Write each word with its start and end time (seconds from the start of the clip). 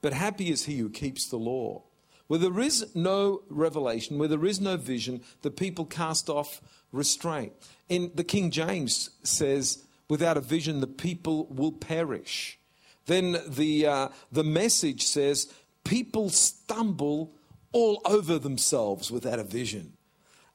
But 0.00 0.12
happy 0.12 0.50
is 0.50 0.64
he 0.64 0.78
who 0.78 0.90
keeps 0.90 1.28
the 1.28 1.36
law. 1.36 1.84
Where 2.26 2.38
there 2.38 2.60
is 2.60 2.94
no 2.94 3.42
revelation, 3.48 4.18
where 4.18 4.28
there 4.28 4.44
is 4.44 4.60
no 4.60 4.76
vision, 4.76 5.22
the 5.42 5.50
people 5.50 5.84
cast 5.86 6.28
off 6.28 6.60
restraint. 6.92 7.52
In 7.88 8.10
the 8.14 8.24
King 8.24 8.50
James 8.50 9.10
says, 9.22 9.84
without 10.08 10.36
a 10.36 10.40
vision, 10.40 10.80
the 10.80 10.86
people 10.86 11.46
will 11.46 11.72
perish. 11.72 12.58
Then 13.06 13.38
the, 13.46 13.86
uh, 13.86 14.08
the 14.30 14.44
message 14.44 15.02
says, 15.04 15.52
people 15.84 16.28
stumble 16.28 17.34
all 17.72 18.00
over 18.04 18.38
themselves 18.38 19.10
without 19.10 19.38
a 19.38 19.44
vision. 19.44 19.94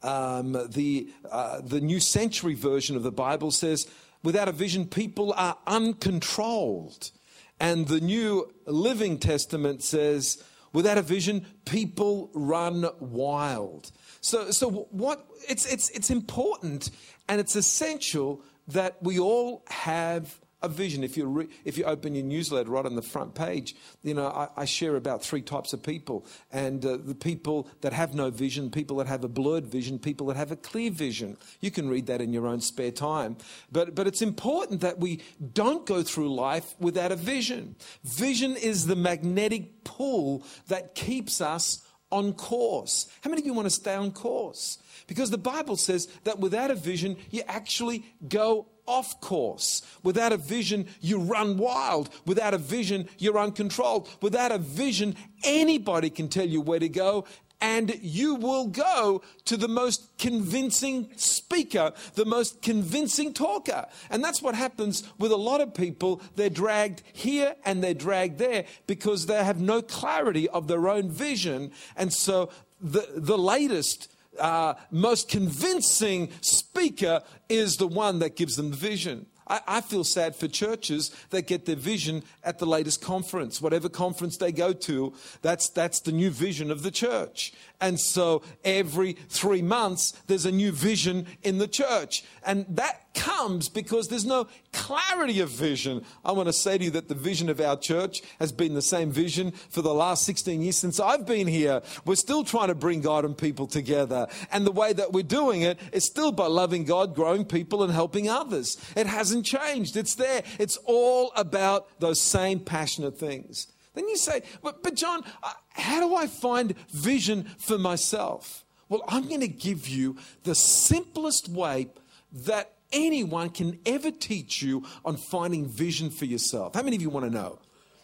Um, 0.03 0.51
the, 0.69 1.09
uh, 1.31 1.61
the 1.61 1.81
New 1.81 1.99
Century 1.99 2.53
version 2.53 2.95
of 2.95 3.03
the 3.03 3.11
Bible 3.11 3.51
says, 3.51 3.87
without 4.21 4.49
a 4.49 4.51
vision, 4.51 4.85
people 4.85 5.33
are 5.33 5.57
uncontrolled. 5.65 7.11
And 7.59 7.87
the 7.87 8.01
New 8.01 8.51
Living 8.65 9.17
Testament 9.17 9.81
says, 9.81 10.43
without 10.73 10.97
a 10.97 11.01
vision, 11.01 11.45
people 11.65 12.29
run 12.33 12.85
wild. 12.99 13.91
So, 14.21 14.51
so 14.51 14.69
what? 14.91 15.25
It's, 15.47 15.71
it's, 15.71 15.89
it's 15.89 16.09
important 16.09 16.89
and 17.29 17.39
it's 17.39 17.55
essential 17.55 18.41
that 18.67 19.01
we 19.01 19.19
all 19.19 19.63
have 19.69 20.39
a 20.63 20.69
vision. 20.69 21.03
If 21.03 21.17
you, 21.17 21.25
re, 21.25 21.47
if 21.65 21.77
you 21.77 21.83
open 21.83 22.15
your 22.15 22.23
newsletter 22.23 22.71
right 22.71 22.85
on 22.85 22.95
the 22.95 23.01
front 23.01 23.35
page, 23.35 23.75
you 24.01 24.13
know, 24.13 24.27
I, 24.27 24.47
I 24.55 24.65
share 24.65 24.95
about 24.95 25.21
three 25.21 25.41
types 25.41 25.73
of 25.73 25.83
people. 25.83 26.25
And 26.51 26.83
uh, 26.85 26.97
the 27.03 27.13
people 27.13 27.67
that 27.81 27.93
have 27.93 28.15
no 28.15 28.31
vision, 28.31 28.71
people 28.71 28.97
that 28.97 29.07
have 29.07 29.23
a 29.23 29.27
blurred 29.27 29.67
vision, 29.67 29.99
people 29.99 30.27
that 30.27 30.37
have 30.37 30.51
a 30.51 30.55
clear 30.55 30.89
vision. 30.89 31.37
You 31.59 31.69
can 31.69 31.89
read 31.89 32.07
that 32.07 32.21
in 32.21 32.31
your 32.33 32.47
own 32.47 32.61
spare 32.61 32.91
time. 32.91 33.37
But, 33.71 33.93
but 33.93 34.07
it's 34.07 34.21
important 34.21 34.81
that 34.81 34.99
we 34.99 35.21
don't 35.53 35.85
go 35.85 36.01
through 36.01 36.33
life 36.33 36.73
without 36.79 37.11
a 37.11 37.17
vision. 37.17 37.75
Vision 38.03 38.55
is 38.55 38.87
the 38.87 38.95
magnetic 38.95 39.83
pull 39.83 40.45
that 40.69 40.95
keeps 40.95 41.41
us 41.41 41.85
on 42.09 42.31
course. 42.33 43.07
How 43.21 43.29
many 43.29 43.41
of 43.41 43.45
you 43.45 43.53
want 43.53 43.65
to 43.65 43.71
stay 43.71 43.95
on 43.95 44.11
course? 44.11 44.77
Because 45.07 45.31
the 45.31 45.37
Bible 45.37 45.75
says 45.75 46.07
that 46.23 46.39
without 46.39 46.71
a 46.71 46.75
vision, 46.75 47.17
you 47.31 47.41
actually 47.47 48.05
go 48.29 48.67
off 48.85 49.19
course. 49.21 49.81
Without 50.03 50.33
a 50.33 50.37
vision, 50.37 50.87
you 51.01 51.19
run 51.19 51.57
wild. 51.57 52.09
Without 52.25 52.53
a 52.53 52.57
vision, 52.57 53.07
you're 53.17 53.39
uncontrolled. 53.39 54.09
Without 54.21 54.51
a 54.51 54.57
vision, 54.57 55.15
anybody 55.43 56.09
can 56.09 56.27
tell 56.29 56.47
you 56.47 56.61
where 56.61 56.79
to 56.79 56.89
go, 56.89 57.25
and 57.63 57.97
you 58.01 58.35
will 58.35 58.67
go 58.67 59.21
to 59.45 59.55
the 59.55 59.69
most 59.69 60.17
convincing 60.17 61.09
speaker, 61.15 61.93
the 62.15 62.25
most 62.25 62.61
convincing 62.61 63.33
talker. 63.33 63.85
And 64.09 64.21
that's 64.21 64.41
what 64.41 64.53
happens 64.53 65.09
with 65.17 65.31
a 65.31 65.37
lot 65.37 65.61
of 65.61 65.73
people. 65.73 66.21
They're 66.35 66.49
dragged 66.49 67.03
here 67.13 67.55
and 67.63 67.81
they're 67.81 67.93
dragged 67.93 68.37
there 68.37 68.65
because 68.85 69.27
they 69.27 69.41
have 69.41 69.61
no 69.61 69.81
clarity 69.81 70.49
of 70.49 70.67
their 70.67 70.89
own 70.89 71.09
vision. 71.09 71.71
And 71.95 72.11
so 72.11 72.49
the, 72.81 73.07
the 73.15 73.37
latest 73.37 74.12
uh, 74.39 74.75
most 74.91 75.29
convincing 75.29 76.29
speaker 76.41 77.21
is 77.49 77.77
the 77.77 77.87
one 77.87 78.19
that 78.19 78.35
gives 78.35 78.55
them 78.55 78.71
the 78.71 78.77
vision. 78.77 79.25
I, 79.47 79.61
I, 79.67 79.81
feel 79.81 80.03
sad 80.03 80.35
for 80.35 80.47
churches 80.47 81.15
that 81.29 81.47
get 81.47 81.65
their 81.65 81.75
vision 81.75 82.23
at 82.43 82.59
the 82.59 82.65
latest 82.65 83.01
conference. 83.01 83.61
Whatever 83.61 83.89
conference 83.89 84.37
they 84.37 84.51
go 84.51 84.73
to, 84.73 85.13
that's, 85.41 85.69
that's 85.69 85.99
the 85.99 86.11
new 86.11 86.29
vision 86.29 86.71
of 86.71 86.83
the 86.83 86.91
church. 86.91 87.53
And 87.81 87.99
so 87.99 88.43
every 88.63 89.13
three 89.27 89.61
months, 89.61 90.13
there's 90.27 90.45
a 90.45 90.51
new 90.51 90.71
vision 90.71 91.27
in 91.41 91.57
the 91.57 91.67
church. 91.67 92.23
And 92.45 92.65
that 92.69 93.03
comes 93.13 93.69
because 93.69 94.07
there's 94.07 94.25
no 94.25 94.47
clarity 94.71 95.39
of 95.39 95.49
vision. 95.49 96.05
I 96.23 96.31
want 96.31 96.47
to 96.47 96.53
say 96.53 96.77
to 96.77 96.83
you 96.85 96.91
that 96.91 97.09
the 97.09 97.15
vision 97.15 97.49
of 97.49 97.59
our 97.59 97.77
church 97.77 98.21
has 98.39 98.51
been 98.51 98.73
the 98.73 98.81
same 98.81 99.11
vision 99.11 99.51
for 99.51 99.81
the 99.81 99.93
last 99.93 100.23
16 100.23 100.61
years 100.61 100.77
since 100.77 100.99
I've 100.99 101.25
been 101.25 101.47
here. 101.47 101.81
We're 102.05 102.15
still 102.15 102.43
trying 102.43 102.69
to 102.69 102.75
bring 102.75 103.01
God 103.01 103.25
and 103.25 103.37
people 103.37 103.67
together. 103.67 104.27
And 104.51 104.65
the 104.65 104.71
way 104.71 104.93
that 104.93 105.11
we're 105.11 105.23
doing 105.23 105.61
it 105.61 105.77
is 105.91 106.05
still 106.05 106.31
by 106.31 106.47
loving 106.47 106.85
God, 106.85 107.13
growing 107.15 107.43
people, 107.43 107.83
and 107.83 107.91
helping 107.91 108.29
others. 108.29 108.77
It 108.95 109.07
hasn't 109.07 109.32
changed. 109.41 109.97
It's 109.97 110.15
there. 110.15 110.43
It's 110.59 110.77
all 110.85 111.31
about 111.35 111.87
those 111.99 112.21
same 112.21 112.59
passionate 112.59 113.17
things. 113.17 113.67
Then 113.93 114.07
you 114.07 114.17
say, 114.17 114.41
but, 114.61 114.83
but 114.83 114.95
John, 114.95 115.23
uh, 115.41 115.53
how 115.69 115.99
do 115.99 116.15
I 116.15 116.27
find 116.27 116.75
vision 116.89 117.43
for 117.57 117.77
myself? 117.77 118.65
Well, 118.89 119.03
I'm 119.07 119.27
going 119.27 119.41
to 119.41 119.47
give 119.47 119.87
you 119.87 120.17
the 120.43 120.55
simplest 120.55 121.49
way 121.49 121.87
that 122.31 122.73
anyone 122.91 123.49
can 123.49 123.79
ever 123.85 124.11
teach 124.11 124.61
you 124.61 124.85
on 125.05 125.17
finding 125.17 125.67
vision 125.67 126.09
for 126.09 126.25
yourself. 126.25 126.75
How 126.75 126.83
many 126.83 126.95
of 126.95 127.01
you 127.01 127.09
want 127.09 127.25
to 127.25 127.31
know? 127.31 127.59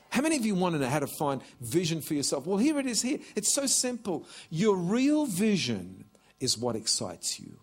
How 0.09 0.22
many 0.22 0.35
of 0.38 0.46
you 0.46 0.56
want 0.56 0.73
to 0.73 0.79
know 0.79 0.88
how 0.88 1.00
to 1.00 1.07
find 1.07 1.41
vision 1.61 2.01
for 2.01 2.16
yourself? 2.16 2.47
Well, 2.47 2.57
here 2.57 2.79
it 2.79 2.88
is 2.88 3.01
here. 3.01 3.19
It's 3.35 3.53
so 3.53 3.67
simple. 3.67 4.25
Your 4.50 4.75
real 4.75 5.25
vision 5.25 6.06
is 6.40 6.57
what 6.57 6.75
excites 6.75 7.40
you. 7.40 7.59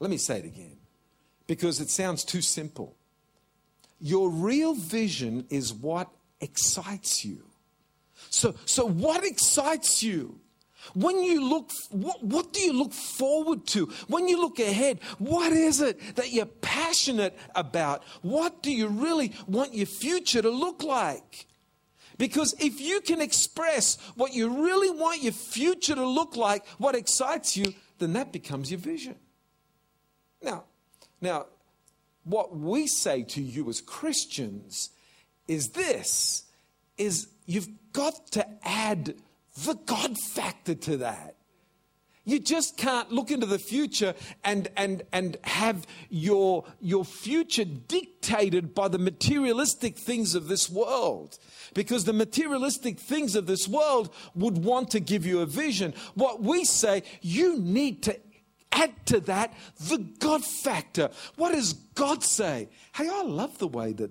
Let 0.00 0.10
me 0.10 0.16
say 0.16 0.38
it 0.38 0.44
again 0.44 0.78
because 1.48 1.80
it 1.80 1.90
sounds 1.90 2.22
too 2.22 2.40
simple. 2.40 2.94
Your 3.98 4.30
real 4.30 4.74
vision 4.74 5.46
is 5.50 5.74
what 5.74 6.08
excites 6.40 7.24
you. 7.24 7.42
So, 8.30 8.54
so 8.64 8.86
what 8.86 9.24
excites 9.24 10.02
you? 10.04 10.38
When 10.94 11.22
you 11.22 11.48
look, 11.48 11.70
what, 11.90 12.22
what 12.22 12.52
do 12.52 12.60
you 12.60 12.72
look 12.72 12.92
forward 12.92 13.66
to? 13.68 13.86
When 14.06 14.28
you 14.28 14.40
look 14.40 14.60
ahead, 14.60 15.00
what 15.18 15.52
is 15.52 15.80
it 15.80 15.98
that 16.14 16.32
you're 16.32 16.46
passionate 16.46 17.36
about? 17.56 18.04
What 18.22 18.62
do 18.62 18.70
you 18.70 18.86
really 18.86 19.32
want 19.46 19.74
your 19.74 19.86
future 19.86 20.40
to 20.40 20.50
look 20.50 20.84
like? 20.84 21.46
Because 22.16 22.54
if 22.58 22.80
you 22.80 23.00
can 23.00 23.20
express 23.20 23.96
what 24.14 24.34
you 24.34 24.64
really 24.64 24.90
want 24.90 25.22
your 25.22 25.32
future 25.32 25.94
to 25.94 26.06
look 26.06 26.36
like, 26.36 26.66
what 26.78 26.94
excites 26.94 27.56
you, 27.56 27.74
then 27.98 28.12
that 28.14 28.32
becomes 28.32 28.70
your 28.70 28.80
vision. 28.80 29.16
Now, 30.42 30.64
now, 31.20 31.46
what 32.24 32.56
we 32.56 32.86
say 32.86 33.22
to 33.22 33.40
you 33.40 33.68
as 33.68 33.80
Christians 33.80 34.90
is 35.46 35.70
this 35.70 36.44
is 36.96 37.28
you've 37.46 37.68
got 37.92 38.32
to 38.32 38.46
add 38.62 39.14
the 39.64 39.74
God 39.86 40.16
factor 40.18 40.74
to 40.74 40.98
that. 40.98 41.36
You 42.28 42.38
just 42.38 42.76
can't 42.76 43.10
look 43.10 43.30
into 43.30 43.46
the 43.46 43.58
future 43.58 44.14
and, 44.44 44.68
and, 44.76 45.02
and 45.14 45.38
have 45.44 45.86
your, 46.10 46.66
your 46.78 47.02
future 47.02 47.64
dictated 47.64 48.74
by 48.74 48.88
the 48.88 48.98
materialistic 48.98 49.96
things 49.96 50.34
of 50.34 50.46
this 50.46 50.68
world. 50.68 51.38
Because 51.72 52.04
the 52.04 52.12
materialistic 52.12 53.00
things 53.00 53.34
of 53.34 53.46
this 53.46 53.66
world 53.66 54.12
would 54.34 54.58
want 54.58 54.90
to 54.90 55.00
give 55.00 55.24
you 55.24 55.40
a 55.40 55.46
vision. 55.46 55.94
What 56.14 56.42
we 56.42 56.66
say, 56.66 57.02
you 57.22 57.58
need 57.58 58.02
to 58.02 58.20
add 58.72 58.94
to 59.06 59.20
that 59.20 59.54
the 59.80 59.98
God 60.18 60.44
factor. 60.44 61.10
What 61.36 61.52
does 61.52 61.72
God 61.72 62.22
say? 62.22 62.68
Hey, 62.94 63.08
I 63.08 63.22
love 63.22 63.58
the 63.58 63.68
way 63.68 63.92
that, 63.94 64.10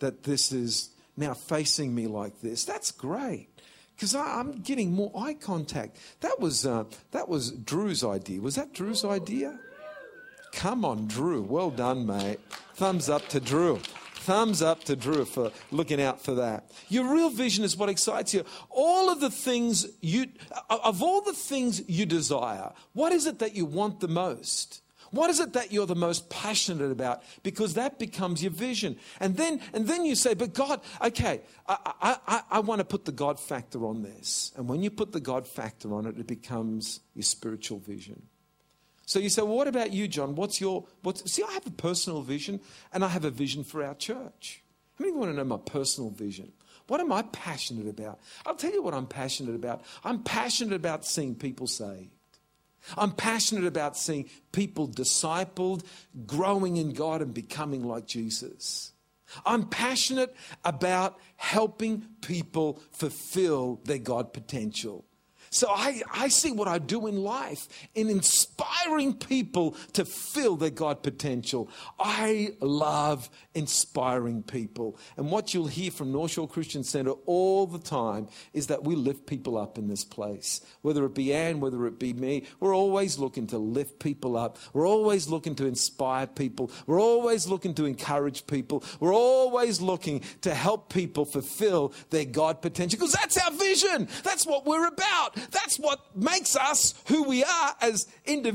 that 0.00 0.22
this 0.24 0.52
is 0.52 0.90
now 1.16 1.34
facing 1.34 1.94
me 1.94 2.06
like 2.06 2.40
this. 2.40 2.64
That's 2.64 2.90
great 2.90 3.48
because 3.94 4.14
I'm 4.14 4.62
getting 4.62 4.92
more 4.92 5.12
eye 5.14 5.34
contact. 5.34 5.98
That 6.20 6.40
was, 6.40 6.64
uh, 6.64 6.84
that 7.10 7.28
was 7.28 7.50
Drew's 7.50 8.02
idea. 8.02 8.40
Was 8.40 8.54
that 8.54 8.72
Drew's 8.72 9.04
idea? 9.04 9.58
Come 10.52 10.84
on, 10.84 11.06
Drew. 11.06 11.42
Well 11.42 11.70
done, 11.70 12.06
mate. 12.06 12.40
Thumbs 12.74 13.08
up 13.08 13.28
to 13.28 13.40
Drew. 13.40 13.80
Thumbs 14.30 14.62
up 14.62 14.84
to 14.84 14.94
Drew 14.94 15.24
for 15.24 15.50
looking 15.72 16.00
out 16.00 16.22
for 16.22 16.36
that. 16.36 16.70
Your 16.88 17.12
real 17.12 17.30
vision 17.30 17.64
is 17.64 17.76
what 17.76 17.88
excites 17.88 18.32
you. 18.32 18.44
All 18.68 19.10
of 19.10 19.18
the 19.18 19.28
things 19.28 19.88
you, 20.00 20.26
of 20.68 21.02
all 21.02 21.20
the 21.20 21.32
things 21.32 21.82
you 21.88 22.06
desire, 22.06 22.70
what 22.92 23.10
is 23.10 23.26
it 23.26 23.40
that 23.40 23.56
you 23.56 23.64
want 23.64 23.98
the 23.98 24.06
most? 24.06 24.82
What 25.10 25.30
is 25.30 25.40
it 25.40 25.54
that 25.54 25.72
you're 25.72 25.84
the 25.84 25.96
most 25.96 26.30
passionate 26.30 26.92
about? 26.92 27.24
Because 27.42 27.74
that 27.74 27.98
becomes 27.98 28.40
your 28.40 28.52
vision. 28.52 29.00
And 29.18 29.36
then, 29.36 29.60
and 29.72 29.88
then 29.88 30.04
you 30.04 30.14
say, 30.14 30.34
but 30.34 30.54
God, 30.54 30.80
okay, 31.02 31.40
I, 31.66 32.16
I, 32.28 32.42
I, 32.52 32.60
want 32.60 32.78
to 32.78 32.84
put 32.84 33.06
the 33.06 33.10
God 33.12 33.40
factor 33.40 33.84
on 33.84 34.02
this. 34.02 34.52
And 34.56 34.68
when 34.68 34.84
you 34.84 34.92
put 34.92 35.10
the 35.10 35.18
God 35.18 35.48
factor 35.48 35.92
on 35.92 36.06
it, 36.06 36.16
it 36.16 36.28
becomes 36.28 37.00
your 37.16 37.24
spiritual 37.24 37.80
vision. 37.80 38.22
So 39.10 39.18
you 39.18 39.28
say, 39.28 39.42
well, 39.42 39.56
what 39.56 39.66
about 39.66 39.92
you, 39.92 40.06
John? 40.06 40.36
What's 40.36 40.60
your, 40.60 40.86
what's, 41.02 41.28
see, 41.28 41.42
I 41.42 41.50
have 41.54 41.66
a 41.66 41.72
personal 41.72 42.22
vision 42.22 42.60
and 42.92 43.04
I 43.04 43.08
have 43.08 43.24
a 43.24 43.30
vision 43.30 43.64
for 43.64 43.82
our 43.82 43.96
church. 43.96 44.62
How 44.96 45.02
many 45.02 45.10
of 45.10 45.14
you 45.16 45.20
want 45.20 45.32
to 45.32 45.36
know 45.36 45.42
my 45.42 45.56
personal 45.56 46.10
vision? 46.10 46.52
What 46.86 47.00
am 47.00 47.10
I 47.10 47.22
passionate 47.22 47.88
about? 47.88 48.20
I'll 48.46 48.54
tell 48.54 48.72
you 48.72 48.84
what 48.84 48.94
I'm 48.94 49.08
passionate 49.08 49.56
about. 49.56 49.82
I'm 50.04 50.22
passionate 50.22 50.76
about 50.76 51.04
seeing 51.04 51.34
people 51.34 51.66
saved. 51.66 52.12
I'm 52.96 53.10
passionate 53.10 53.64
about 53.64 53.96
seeing 53.96 54.30
people 54.52 54.86
discipled, 54.86 55.82
growing 56.24 56.76
in 56.76 56.92
God, 56.92 57.20
and 57.20 57.34
becoming 57.34 57.82
like 57.82 58.06
Jesus. 58.06 58.92
I'm 59.44 59.66
passionate 59.66 60.36
about 60.64 61.18
helping 61.34 62.06
people 62.20 62.80
fulfill 62.92 63.80
their 63.86 63.98
God 63.98 64.32
potential. 64.32 65.04
So 65.50 65.68
I, 65.68 66.02
I 66.12 66.28
see 66.28 66.52
what 66.52 66.68
I 66.68 66.78
do 66.78 67.08
in 67.08 67.24
life 67.24 67.68
in 67.94 68.08
inspiring 68.60 69.14
people 69.14 69.72
to 69.92 70.04
fill 70.04 70.56
their 70.56 70.70
God 70.70 71.02
potential. 71.02 71.70
I 71.98 72.54
love 72.60 73.30
inspiring 73.54 74.42
people. 74.42 74.98
And 75.16 75.30
what 75.30 75.54
you'll 75.54 75.66
hear 75.66 75.90
from 75.90 76.12
North 76.12 76.32
Shore 76.32 76.48
Christian 76.48 76.84
Center 76.84 77.12
all 77.26 77.66
the 77.66 77.78
time 77.78 78.28
is 78.52 78.68
that 78.68 78.84
we 78.84 78.94
lift 78.94 79.26
people 79.26 79.56
up 79.56 79.78
in 79.78 79.88
this 79.88 80.04
place. 80.04 80.60
Whether 80.82 81.04
it 81.04 81.14
be 81.14 81.32
Anne, 81.32 81.60
whether 81.60 81.86
it 81.86 81.98
be 81.98 82.12
me, 82.12 82.46
we're 82.60 82.76
always 82.76 83.18
looking 83.18 83.46
to 83.48 83.58
lift 83.58 83.98
people 83.98 84.36
up. 84.36 84.58
We're 84.72 84.88
always 84.88 85.28
looking 85.28 85.54
to 85.56 85.66
inspire 85.66 86.26
people. 86.26 86.70
We're 86.86 87.00
always 87.00 87.46
looking 87.46 87.74
to 87.74 87.86
encourage 87.86 88.46
people. 88.46 88.84
We're 89.00 89.14
always 89.14 89.80
looking 89.80 90.22
to 90.42 90.54
help 90.54 90.92
people 90.92 91.24
fulfill 91.24 91.92
their 92.10 92.24
God 92.24 92.62
potential 92.62 92.98
because 92.98 93.12
that's 93.12 93.38
our 93.38 93.52
vision. 93.52 94.08
That's 94.22 94.46
what 94.46 94.66
we're 94.66 94.86
about. 94.86 95.34
That's 95.50 95.78
what 95.78 96.16
makes 96.16 96.56
us 96.56 96.94
who 97.06 97.24
we 97.24 97.42
are 97.44 97.74
as 97.80 98.06
individuals, 98.24 98.49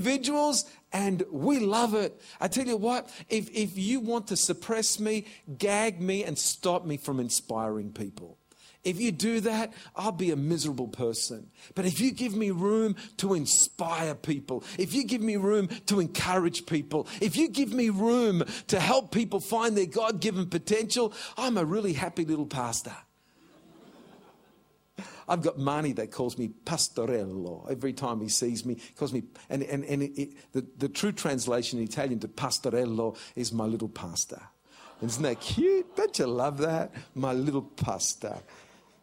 and 0.91 1.23
we 1.31 1.59
love 1.59 1.93
it. 1.93 2.21
I 2.39 2.47
tell 2.47 2.65
you 2.65 2.77
what, 2.77 3.09
if, 3.29 3.49
if 3.51 3.77
you 3.77 3.99
want 3.99 4.27
to 4.27 4.37
suppress 4.37 4.99
me, 4.99 5.25
gag 5.57 6.01
me, 6.01 6.23
and 6.23 6.37
stop 6.37 6.85
me 6.85 6.97
from 6.97 7.19
inspiring 7.19 7.91
people, 7.91 8.37
if 8.85 9.01
you 9.01 9.11
do 9.11 9.39
that, 9.41 9.73
I'll 9.95 10.11
be 10.11 10.29
a 10.29 10.35
miserable 10.35 10.87
person. 10.87 11.49
But 11.73 11.85
if 11.85 11.99
you 11.99 12.11
give 12.11 12.35
me 12.35 12.51
room 12.51 12.95
to 13.17 13.33
inspire 13.33 14.13
people, 14.13 14.63
if 14.77 14.93
you 14.93 15.03
give 15.05 15.21
me 15.21 15.37
room 15.37 15.69
to 15.87 15.99
encourage 15.99 16.67
people, 16.67 17.07
if 17.19 17.35
you 17.35 17.49
give 17.49 17.73
me 17.73 17.89
room 17.89 18.43
to 18.67 18.79
help 18.79 19.11
people 19.11 19.39
find 19.39 19.75
their 19.75 19.87
God 19.87 20.21
given 20.21 20.45
potential, 20.47 21.13
I'm 21.35 21.57
a 21.57 21.65
really 21.65 21.93
happy 21.93 22.25
little 22.25 22.45
pastor. 22.45 22.95
I've 25.27 25.41
got 25.41 25.57
Marnie 25.57 25.95
that 25.95 26.11
calls 26.11 26.37
me 26.37 26.51
pastorello. 26.65 27.69
Every 27.69 27.93
time 27.93 28.21
he 28.21 28.29
sees 28.29 28.65
me, 28.65 28.77
calls 28.95 29.11
me, 29.11 29.23
and, 29.49 29.63
and, 29.63 29.83
and 29.85 30.03
it, 30.03 30.19
it, 30.19 30.53
the, 30.53 30.65
the 30.77 30.89
true 30.89 31.11
translation 31.11 31.79
in 31.79 31.85
Italian 31.85 32.19
to 32.19 32.27
pastorello 32.27 33.17
is 33.35 33.51
my 33.51 33.65
little 33.65 33.89
pastor. 33.89 34.41
Isn't 35.01 35.23
that 35.23 35.41
cute? 35.41 35.95
Don't 35.95 36.17
you 36.17 36.27
love 36.27 36.59
that? 36.59 36.91
My 37.15 37.33
little 37.33 37.63
pastor. 37.63 38.37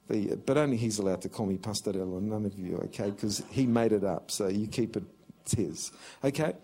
The, 0.08 0.36
but 0.36 0.56
only 0.56 0.76
he's 0.76 0.98
allowed 0.98 1.22
to 1.22 1.28
call 1.28 1.46
me 1.46 1.58
pastorello, 1.58 2.20
none 2.20 2.46
of 2.46 2.58
you, 2.58 2.76
okay? 2.84 3.10
Because 3.10 3.42
he 3.50 3.66
made 3.66 3.92
it 3.92 4.04
up, 4.04 4.30
so 4.30 4.48
you 4.48 4.66
keep 4.66 4.96
it, 4.96 5.04
his, 5.56 5.90
okay? 6.24 6.54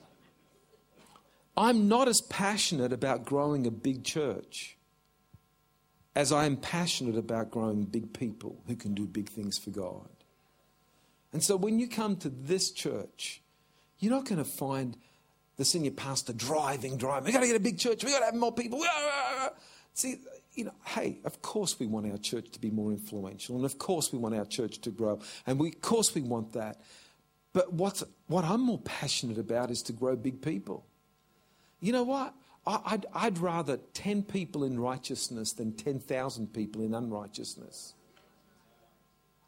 I'm 1.57 1.89
not 1.89 2.07
as 2.07 2.21
passionate 2.31 2.93
about 2.93 3.25
growing 3.25 3.67
a 3.67 3.71
big 3.71 4.05
church 4.05 4.78
as 6.19 6.33
I 6.33 6.47
am 6.47 6.57
passionate 6.57 7.17
about 7.17 7.53
growing 7.53 7.85
big 7.85 8.13
people 8.13 8.61
who 8.67 8.75
can 8.75 8.93
do 8.93 9.07
big 9.07 9.29
things 9.29 9.57
for 9.57 9.71
God. 9.71 10.09
And 11.33 11.41
so 11.45 11.55
when 11.55 11.79
you 11.79 11.87
come 11.87 12.17
to 12.17 12.29
this 12.29 12.73
church, 12.73 13.41
you're 14.01 14.11
not 14.11 14.25
going 14.25 14.39
to 14.39 14.45
find 14.45 14.97
the 15.59 15.65
senior 15.65 15.93
pastor 15.93 16.33
driving, 16.33 16.97
driving. 16.97 17.27
We've 17.27 17.35
got 17.35 17.43
to 17.43 17.47
get 17.47 17.55
a 17.55 17.61
big 17.61 17.79
church. 17.79 18.03
We've 18.03 18.13
got 18.13 18.19
to 18.19 18.25
have 18.25 18.35
more 18.35 18.53
people. 18.53 18.83
See, 19.95 20.17
you 20.55 20.65
know, 20.65 20.75
hey, 20.87 21.21
of 21.25 21.41
course 21.41 21.79
we 21.79 21.87
want 21.87 22.11
our 22.11 22.19
church 22.19 22.51
to 22.51 22.61
be 22.61 22.71
more 22.73 22.91
influential. 22.91 23.55
And 23.55 23.65
of 23.65 23.79
course 23.79 24.13
we 24.13 24.19
want 24.19 24.35
our 24.35 24.45
church 24.45 24.81
to 24.81 24.91
grow. 24.91 25.21
And 25.47 25.57
we, 25.57 25.69
of 25.69 25.81
course 25.83 26.17
we 26.17 26.23
want 26.23 26.53
that. 26.55 26.81
But 27.53 27.73
what's, 27.73 28.03
what 28.27 28.45
I'm 28.45 28.63
more 28.63 28.81
passionate 28.81 29.39
about 29.39 29.71
is 29.71 29.83
to 29.83 29.93
grow 29.93 30.17
big 30.17 30.43
people. 30.43 30.85
You 31.79 31.93
know 31.93 32.03
what? 32.03 32.35
I'd, 32.67 33.07
I'd 33.15 33.39
rather 33.39 33.79
10 33.95 34.25
people 34.25 34.65
in 34.65 34.79
righteousness 34.79 35.53
than 35.53 35.73
10,000 35.73 36.53
people 36.53 36.83
in 36.83 36.95
unrighteousness. 36.95 37.95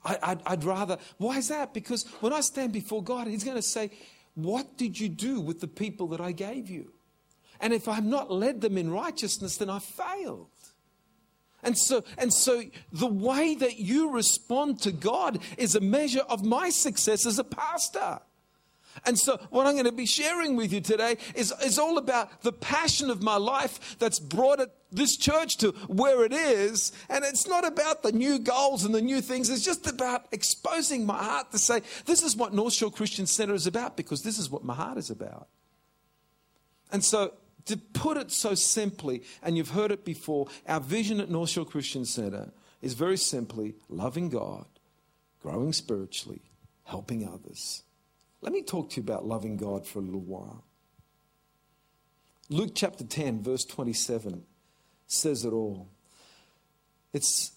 I, 0.02 0.38
would 0.48 0.64
rather, 0.64 0.96
why 1.18 1.36
is 1.36 1.48
that? 1.48 1.74
Because 1.74 2.06
when 2.20 2.32
I 2.32 2.40
stand 2.40 2.72
before 2.72 3.02
God, 3.02 3.26
He's 3.26 3.44
going 3.44 3.56
to 3.56 3.62
say, 3.62 3.90
What 4.34 4.78
did 4.78 4.98
you 4.98 5.10
do 5.10 5.40
with 5.40 5.60
the 5.60 5.68
people 5.68 6.06
that 6.08 6.22
I 6.22 6.32
gave 6.32 6.70
you? 6.70 6.92
And 7.60 7.74
if 7.74 7.86
I've 7.86 8.04
not 8.04 8.30
led 8.30 8.62
them 8.62 8.78
in 8.78 8.90
righteousness, 8.90 9.58
then 9.58 9.68
I 9.68 9.78
failed. 9.78 10.48
And 11.62 11.76
so, 11.76 12.02
and 12.16 12.32
so 12.32 12.62
the 12.90 13.06
way 13.06 13.54
that 13.54 13.78
you 13.78 14.10
respond 14.10 14.80
to 14.82 14.92
God 14.92 15.40
is 15.58 15.74
a 15.74 15.80
measure 15.80 16.22
of 16.28 16.42
my 16.42 16.70
success 16.70 17.26
as 17.26 17.38
a 17.38 17.44
pastor. 17.44 18.20
And 19.06 19.18
so, 19.18 19.38
what 19.50 19.66
I'm 19.66 19.74
going 19.74 19.84
to 19.84 19.92
be 19.92 20.06
sharing 20.06 20.56
with 20.56 20.72
you 20.72 20.80
today 20.80 21.16
is, 21.34 21.52
is 21.64 21.78
all 21.78 21.98
about 21.98 22.42
the 22.42 22.52
passion 22.52 23.10
of 23.10 23.22
my 23.22 23.36
life 23.36 23.96
that's 23.98 24.18
brought 24.18 24.60
it, 24.60 24.70
this 24.90 25.16
church 25.16 25.56
to 25.58 25.70
where 25.86 26.24
it 26.24 26.32
is. 26.32 26.92
And 27.08 27.24
it's 27.24 27.46
not 27.46 27.66
about 27.66 28.02
the 28.02 28.12
new 28.12 28.38
goals 28.38 28.84
and 28.84 28.94
the 28.94 29.00
new 29.00 29.20
things, 29.20 29.48
it's 29.48 29.64
just 29.64 29.86
about 29.86 30.26
exposing 30.32 31.06
my 31.06 31.22
heart 31.22 31.52
to 31.52 31.58
say, 31.58 31.82
this 32.06 32.22
is 32.22 32.36
what 32.36 32.52
North 32.52 32.74
Shore 32.74 32.90
Christian 32.90 33.26
Center 33.26 33.54
is 33.54 33.66
about 33.66 33.96
because 33.96 34.22
this 34.22 34.38
is 34.38 34.50
what 34.50 34.64
my 34.64 34.74
heart 34.74 34.98
is 34.98 35.10
about. 35.10 35.48
And 36.92 37.04
so, 37.04 37.34
to 37.66 37.76
put 37.76 38.16
it 38.16 38.32
so 38.32 38.54
simply, 38.54 39.22
and 39.42 39.56
you've 39.56 39.70
heard 39.70 39.92
it 39.92 40.04
before, 40.04 40.48
our 40.66 40.80
vision 40.80 41.20
at 41.20 41.30
North 41.30 41.50
Shore 41.50 41.64
Christian 41.64 42.04
Center 42.04 42.50
is 42.82 42.94
very 42.94 43.16
simply 43.16 43.74
loving 43.88 44.30
God, 44.30 44.64
growing 45.42 45.72
spiritually, 45.72 46.42
helping 46.84 47.26
others 47.26 47.82
let 48.40 48.52
me 48.52 48.62
talk 48.62 48.90
to 48.90 48.96
you 48.96 49.02
about 49.02 49.26
loving 49.26 49.56
God 49.56 49.86
for 49.86 49.98
a 49.98 50.02
little 50.02 50.20
while. 50.20 50.64
Luke 52.48 52.72
chapter 52.74 53.04
10, 53.04 53.42
verse 53.42 53.64
27 53.64 54.42
says 55.06 55.44
it 55.44 55.52
all. 55.52 55.88
It's, 57.12 57.52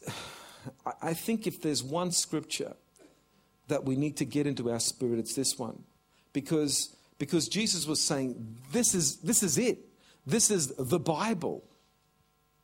I 1.01 1.13
think 1.13 1.48
if 1.48 1.62
there's 1.62 1.84
one 1.84 2.12
scripture 2.12 2.74
that 3.67 3.86
we 3.86 3.96
need 3.96 4.17
to 4.17 4.25
get 4.25 4.46
into 4.46 4.69
our 4.69 4.79
spirit, 4.79 5.19
it's 5.19 5.36
this 5.36 5.57
one. 5.57 5.84
Because, 6.34 6.96
because 7.17 7.48
Jesus 7.48 7.88
was 7.88 8.01
saying, 8.01 8.57
this 8.72 8.93
is, 8.93 9.17
this 9.17 9.41
is 9.41 9.57
it. 9.57 9.79
This 10.25 10.51
is 10.51 10.74
the 10.77 11.00
Bible 11.00 11.63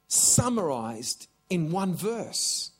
summarized 0.08 1.28
in 1.50 1.72
one 1.72 1.94
verse. 1.94 2.72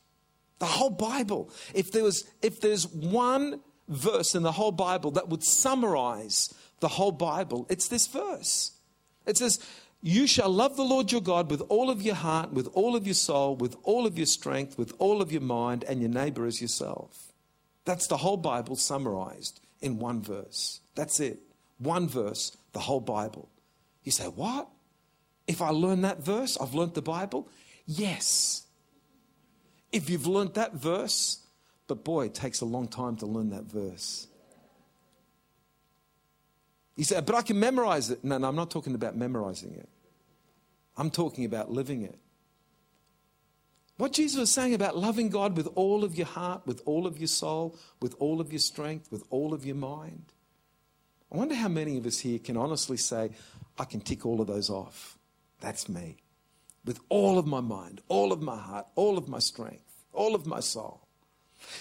The 0.60 0.66
whole 0.66 0.90
Bible. 0.90 1.52
If 1.74 1.92
there 1.92 2.04
was, 2.04 2.26
if 2.42 2.60
there's 2.60 2.88
one 2.88 3.62
verse 3.90 4.36
in 4.36 4.44
the 4.44 4.54
whole 4.54 4.72
Bible 4.72 5.12
that 5.12 5.28
would 5.28 5.44
summarize 5.44 6.54
the 6.80 6.88
whole 6.88 7.12
Bible, 7.12 7.66
it's 7.70 7.88
this 7.88 8.08
verse. 8.08 8.72
It 9.26 9.38
says, 9.38 9.60
You 10.02 10.28
shall 10.28 10.50
love 10.50 10.78
the 10.78 10.84
Lord 10.84 11.12
your 11.12 11.22
God 11.22 11.52
with 11.52 11.62
all 11.68 11.90
of 11.90 12.02
your 12.02 12.16
heart, 12.16 12.54
with 12.54 12.70
all 12.74 12.96
of 12.96 13.06
your 13.06 13.16
soul, 13.16 13.56
with 13.56 13.76
all 13.84 14.06
of 14.06 14.18
your 14.18 14.28
strength, 14.28 14.78
with 14.78 14.94
all 15.00 15.22
of 15.22 15.32
your 15.32 15.42
mind, 15.42 15.84
and 15.84 16.00
your 16.00 16.10
neighbor 16.10 16.46
as 16.46 16.62
yourself. 16.62 17.34
That's 17.86 18.08
the 18.08 18.18
whole 18.18 18.38
Bible 18.38 18.76
summarized 18.76 19.60
in 19.82 20.00
one 20.00 20.22
verse. 20.22 20.80
That's 20.96 21.20
it. 21.20 21.40
One 21.80 22.08
verse, 22.08 22.56
the 22.74 22.80
whole 22.80 23.02
Bible. 23.02 23.50
You 24.04 24.12
say, 24.12 24.26
What? 24.26 24.70
If 25.48 25.64
I 25.64 25.70
learn 25.70 26.02
that 26.02 26.24
verse, 26.24 26.58
I've 26.62 26.76
learned 26.76 26.94
the 26.94 27.02
Bible? 27.02 27.50
Yes. 27.88 28.68
If 29.92 30.08
you've 30.08 30.28
learned 30.28 30.54
that 30.54 30.76
verse, 30.76 31.40
but 31.90 32.04
boy, 32.04 32.28
it 32.28 32.36
takes 32.36 32.62
a 32.62 32.66
long 32.66 32.88
time 32.88 33.18
to 33.18 33.26
learn 33.26 33.50
that 33.50 33.64
verse. 33.64 34.28
He 36.96 37.04
said, 37.04 37.26
But 37.26 37.36
I 37.36 37.42
can 37.42 37.60
memorize 37.60 38.12
it. 38.12 38.24
No, 38.24 38.38
no, 38.38 38.48
I'm 38.48 38.56
not 38.56 38.70
talking 38.70 38.94
about 38.94 39.18
memorizing 39.18 39.74
it. 39.74 39.90
I'm 40.96 41.10
talking 41.10 41.46
about 41.46 41.72
living 41.72 42.04
it. 42.04 42.20
What 43.98 44.14
Jesus 44.14 44.40
was 44.40 44.52
saying 44.52 44.76
about 44.76 44.98
loving 44.98 45.30
God 45.30 45.58
with 45.58 45.68
all 45.76 46.04
of 46.04 46.16
your 46.16 46.28
heart, 46.28 46.62
with 46.66 46.82
all 46.86 47.08
of 47.08 47.18
your 47.18 47.28
soul, 47.28 47.76
with 48.02 48.16
all 48.20 48.40
of 48.40 48.54
your 48.54 48.60
strength, 48.60 49.12
with 49.12 49.24
all 49.30 49.54
of 49.54 49.66
your 49.66 49.76
mind. 49.76 50.26
I 51.32 51.38
wonder 51.38 51.56
how 51.56 51.70
many 51.70 51.98
of 51.98 52.06
us 52.06 52.20
here 52.20 52.38
can 52.38 52.56
honestly 52.56 52.98
say, 52.98 53.32
I 53.78 53.86
can 53.86 54.00
tick 54.00 54.26
all 54.26 54.42
of 54.42 54.48
those 54.48 54.70
off. 54.70 55.18
That's 55.60 55.90
me. 55.90 56.18
With 56.86 57.00
all 57.10 57.40
of 57.40 57.48
my 57.48 57.62
mind, 57.62 58.02
all 58.08 58.32
of 58.32 58.42
my 58.42 58.58
heart, 58.58 58.86
all 58.96 59.18
of 59.18 59.28
my 59.28 59.40
strength, 59.40 60.06
all 60.14 60.36
of 60.36 60.46
my 60.46 60.60
soul. 60.60 61.09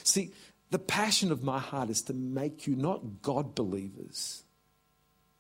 See, 0.05 0.33
the 0.71 0.79
passion 0.79 1.33
of 1.33 1.43
my 1.43 1.59
heart 1.59 1.91
is 1.91 2.03
to 2.03 2.15
make 2.15 2.67
you 2.67 2.77
not 2.77 3.23
God 3.23 3.55
believers. 3.55 4.43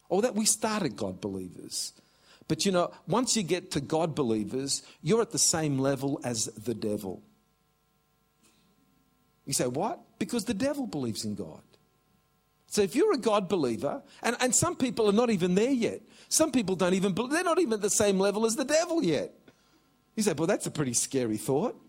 or 0.08 0.22
that 0.22 0.34
we 0.34 0.44
started 0.44 0.96
God 0.96 1.20
believers. 1.20 1.92
But 2.46 2.64
you 2.64 2.72
know, 2.72 2.92
once 3.06 3.36
you 3.36 3.42
get 3.42 3.70
to 3.72 3.80
God 3.80 4.14
believers, 4.14 4.82
you're 5.02 5.20
at 5.20 5.32
the 5.32 5.38
same 5.38 5.78
level 5.78 6.20
as 6.24 6.46
the 6.46 6.74
devil. 6.74 7.22
You 9.44 9.52
say, 9.52 9.66
what? 9.66 10.00
Because 10.18 10.44
the 10.44 10.54
devil 10.54 10.86
believes 10.86 11.24
in 11.24 11.34
God. 11.34 11.60
So 12.66 12.82
if 12.82 12.94
you're 12.94 13.14
a 13.14 13.18
God 13.18 13.48
believer, 13.48 14.02
and, 14.22 14.36
and 14.40 14.54
some 14.54 14.76
people 14.76 15.08
are 15.08 15.12
not 15.12 15.30
even 15.30 15.54
there 15.54 15.70
yet, 15.70 16.02
some 16.28 16.52
people 16.52 16.76
don't 16.76 16.92
even, 16.92 17.14
they're 17.14 17.42
not 17.42 17.58
even 17.58 17.74
at 17.74 17.80
the 17.80 17.88
same 17.88 18.18
level 18.18 18.44
as 18.44 18.56
the 18.56 18.64
devil 18.64 19.02
yet. 19.02 19.32
You 20.16 20.22
say, 20.22 20.32
well, 20.32 20.46
that's 20.46 20.66
a 20.66 20.70
pretty 20.70 20.92
scary 20.92 21.38
thought. 21.38 21.80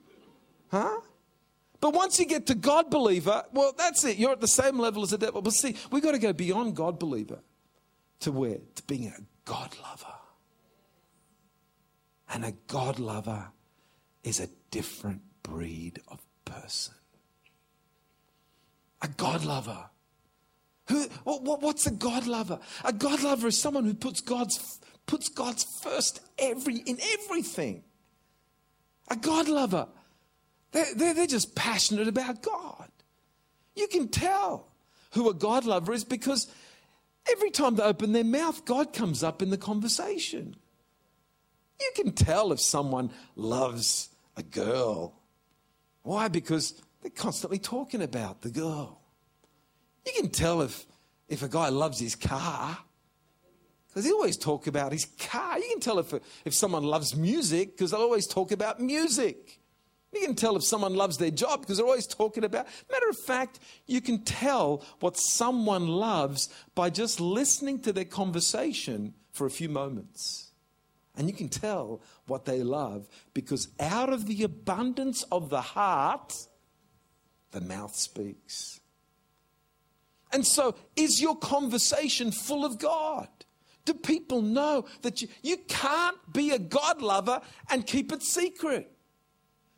Huh? 0.72 1.02
But 1.82 1.94
once 1.94 2.20
you 2.20 2.26
get 2.26 2.46
to 2.48 2.56
God 2.56 2.90
believer, 2.90 3.44
well, 3.54 3.74
that's 3.78 4.04
it. 4.04 4.18
You're 4.18 4.32
at 4.32 4.42
the 4.42 4.48
same 4.48 4.78
level 4.78 5.04
as 5.04 5.12
the 5.12 5.18
devil. 5.18 5.42
But 5.42 5.52
see, 5.52 5.76
we've 5.92 6.04
got 6.04 6.12
to 6.12 6.20
go 6.20 6.34
beyond 6.34 6.76
God 6.76 7.00
believer 7.00 7.40
to 8.22 8.32
where? 8.32 8.58
To 8.76 8.84
being 8.84 9.08
a 9.08 9.22
God 9.46 9.76
lover. 9.82 10.14
And 12.32 12.46
a 12.46 12.54
God 12.68 13.00
lover 13.00 13.48
is 14.24 14.40
a 14.40 14.48
different 14.72 15.22
breed 15.42 16.00
of 16.10 16.20
person. 16.46 16.94
A 19.02 19.08
God 19.08 19.46
lover. 19.46 19.90
Who, 20.90 21.04
what, 21.24 21.62
what's 21.62 21.88
a 21.88 21.92
God 21.92 22.28
lover? 22.28 22.60
A 22.84 22.92
God 22.92 23.24
lover 23.24 23.48
is 23.48 23.60
someone 23.60 23.86
who 23.86 23.94
puts 23.94 24.22
God's, 24.22 24.80
puts 25.06 25.30
God's 25.30 25.66
first 25.82 26.20
every, 26.38 26.78
in 26.78 26.98
everything. 27.14 27.84
A 29.10 29.16
God 29.16 29.48
lover. 29.48 29.88
They're, 30.72 30.94
they're, 30.96 31.14
they're 31.14 31.28
just 31.28 31.56
passionate 31.56 32.08
about 32.08 32.44
God. 32.44 32.90
You 33.76 33.88
can 33.88 34.08
tell 34.08 34.68
who 35.14 35.30
a 35.30 35.34
God 35.34 35.66
lover 35.66 35.94
is 35.94 36.04
because 36.04 36.48
every 37.32 37.50
time 37.50 37.76
they 37.76 37.84
open 37.84 38.12
their 38.12 38.24
mouth, 38.24 38.66
God 38.66 38.94
comes 38.94 39.24
up 39.24 39.42
in 39.42 39.50
the 39.50 39.58
conversation. 39.58 40.56
You 41.80 41.92
can 41.96 42.12
tell 42.12 42.52
if 42.52 42.60
someone 42.60 43.12
loves 43.36 44.10
a 44.36 44.44
girl. 44.44 45.14
Why? 46.04 46.28
Because 46.28 46.82
they're 47.02 47.12
constantly 47.12 47.60
talking 47.60 48.02
about 48.02 48.42
the 48.42 48.50
girl. 48.50 49.02
You 50.06 50.14
can 50.22 50.30
tell 50.30 50.62
if, 50.62 50.86
if 51.28 51.42
a 51.42 51.48
guy 51.48 51.70
loves 51.70 52.00
his 52.00 52.16
car 52.16 52.78
because 53.88 54.06
he 54.06 54.12
always 54.12 54.38
talk 54.38 54.68
about 54.68 54.92
his 54.92 55.06
car. 55.06 55.58
You 55.58 55.68
can 55.72 55.80
tell 55.80 56.00
if, 56.00 56.14
if 56.46 56.54
someone 56.54 56.84
loves 56.84 57.16
music 57.16 57.76
because 57.76 57.92
they'll 57.92 58.02
always 58.02 58.28
talk 58.28 58.52
about 58.52 58.80
music. 58.80 59.59
You 60.12 60.22
can 60.22 60.36
tell 60.36 60.56
if 60.56 60.64
someone 60.64 60.96
loves 60.96 61.18
their 61.18 61.32
job 61.32 61.62
because 61.62 61.78
they're 61.78 61.86
always 61.86 62.08
talking 62.08 62.44
about. 62.44 62.68
Matter 62.92 63.10
of 63.10 63.18
fact, 63.28 63.60
you 63.86 64.02
can 64.02 64.24
tell 64.24 64.84
what 65.00 65.18
someone 65.18 65.88
loves 65.88 66.50
by 66.74 66.90
just 66.90 67.20
listening 67.20 67.80
to 67.82 67.94
their 67.94 68.06
conversation 68.06 69.14
for 69.32 69.46
a 69.46 69.52
few 69.52 69.70
moments. 69.70 70.52
And 71.16 71.28
you 71.28 71.34
can 71.34 71.50
tell 71.50 72.02
what 72.26 72.46
they 72.46 72.64
love 72.64 73.08
because 73.34 73.68
out 73.80 74.12
of 74.12 74.26
the 74.26 74.44
abundance 74.44 75.24
of 75.32 75.50
the 75.50 75.62
heart, 75.62 76.34
the 77.52 77.62
mouth 77.62 77.96
speaks. 77.96 78.80
And 80.32 80.46
so, 80.46 80.76
is 80.96 81.22
your 81.22 81.36
conversation 81.36 82.32
full 82.32 82.64
of 82.64 82.80
God? 82.80 83.28
Do 83.86 83.94
people 83.94 84.42
know 84.42 84.86
that 85.02 85.22
you, 85.22 85.28
you 85.42 85.58
can't 85.68 86.18
be 86.32 86.52
a 86.52 86.60
God 86.60 87.02
lover 87.02 87.42
and 87.70 87.86
keep 87.86 88.12
it 88.12 88.22
secret? 88.22 88.92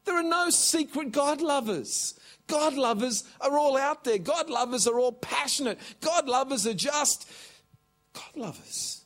There 0.05 0.15
are 0.15 0.23
no 0.23 0.49
secret 0.49 1.11
God 1.11 1.41
lovers. 1.41 2.19
God 2.47 2.73
lovers 2.73 3.23
are 3.39 3.57
all 3.57 3.77
out 3.77 4.03
there. 4.03 4.17
God 4.17 4.49
lovers 4.49 4.87
are 4.87 4.99
all 4.99 5.13
passionate. 5.13 5.79
God 6.01 6.27
lovers 6.27 6.65
are 6.67 6.73
just 6.73 7.29
God 8.13 8.35
lovers. 8.35 9.05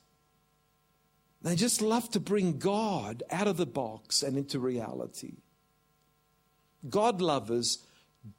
They 1.42 1.56
just 1.56 1.82
love 1.82 2.10
to 2.12 2.20
bring 2.20 2.58
God 2.58 3.22
out 3.30 3.48
of 3.48 3.58
the 3.58 3.68
box 3.68 4.24
and 4.24 4.36
into 4.38 4.60
reality. 4.60 5.34
God 6.90 7.22
lovers 7.22 7.86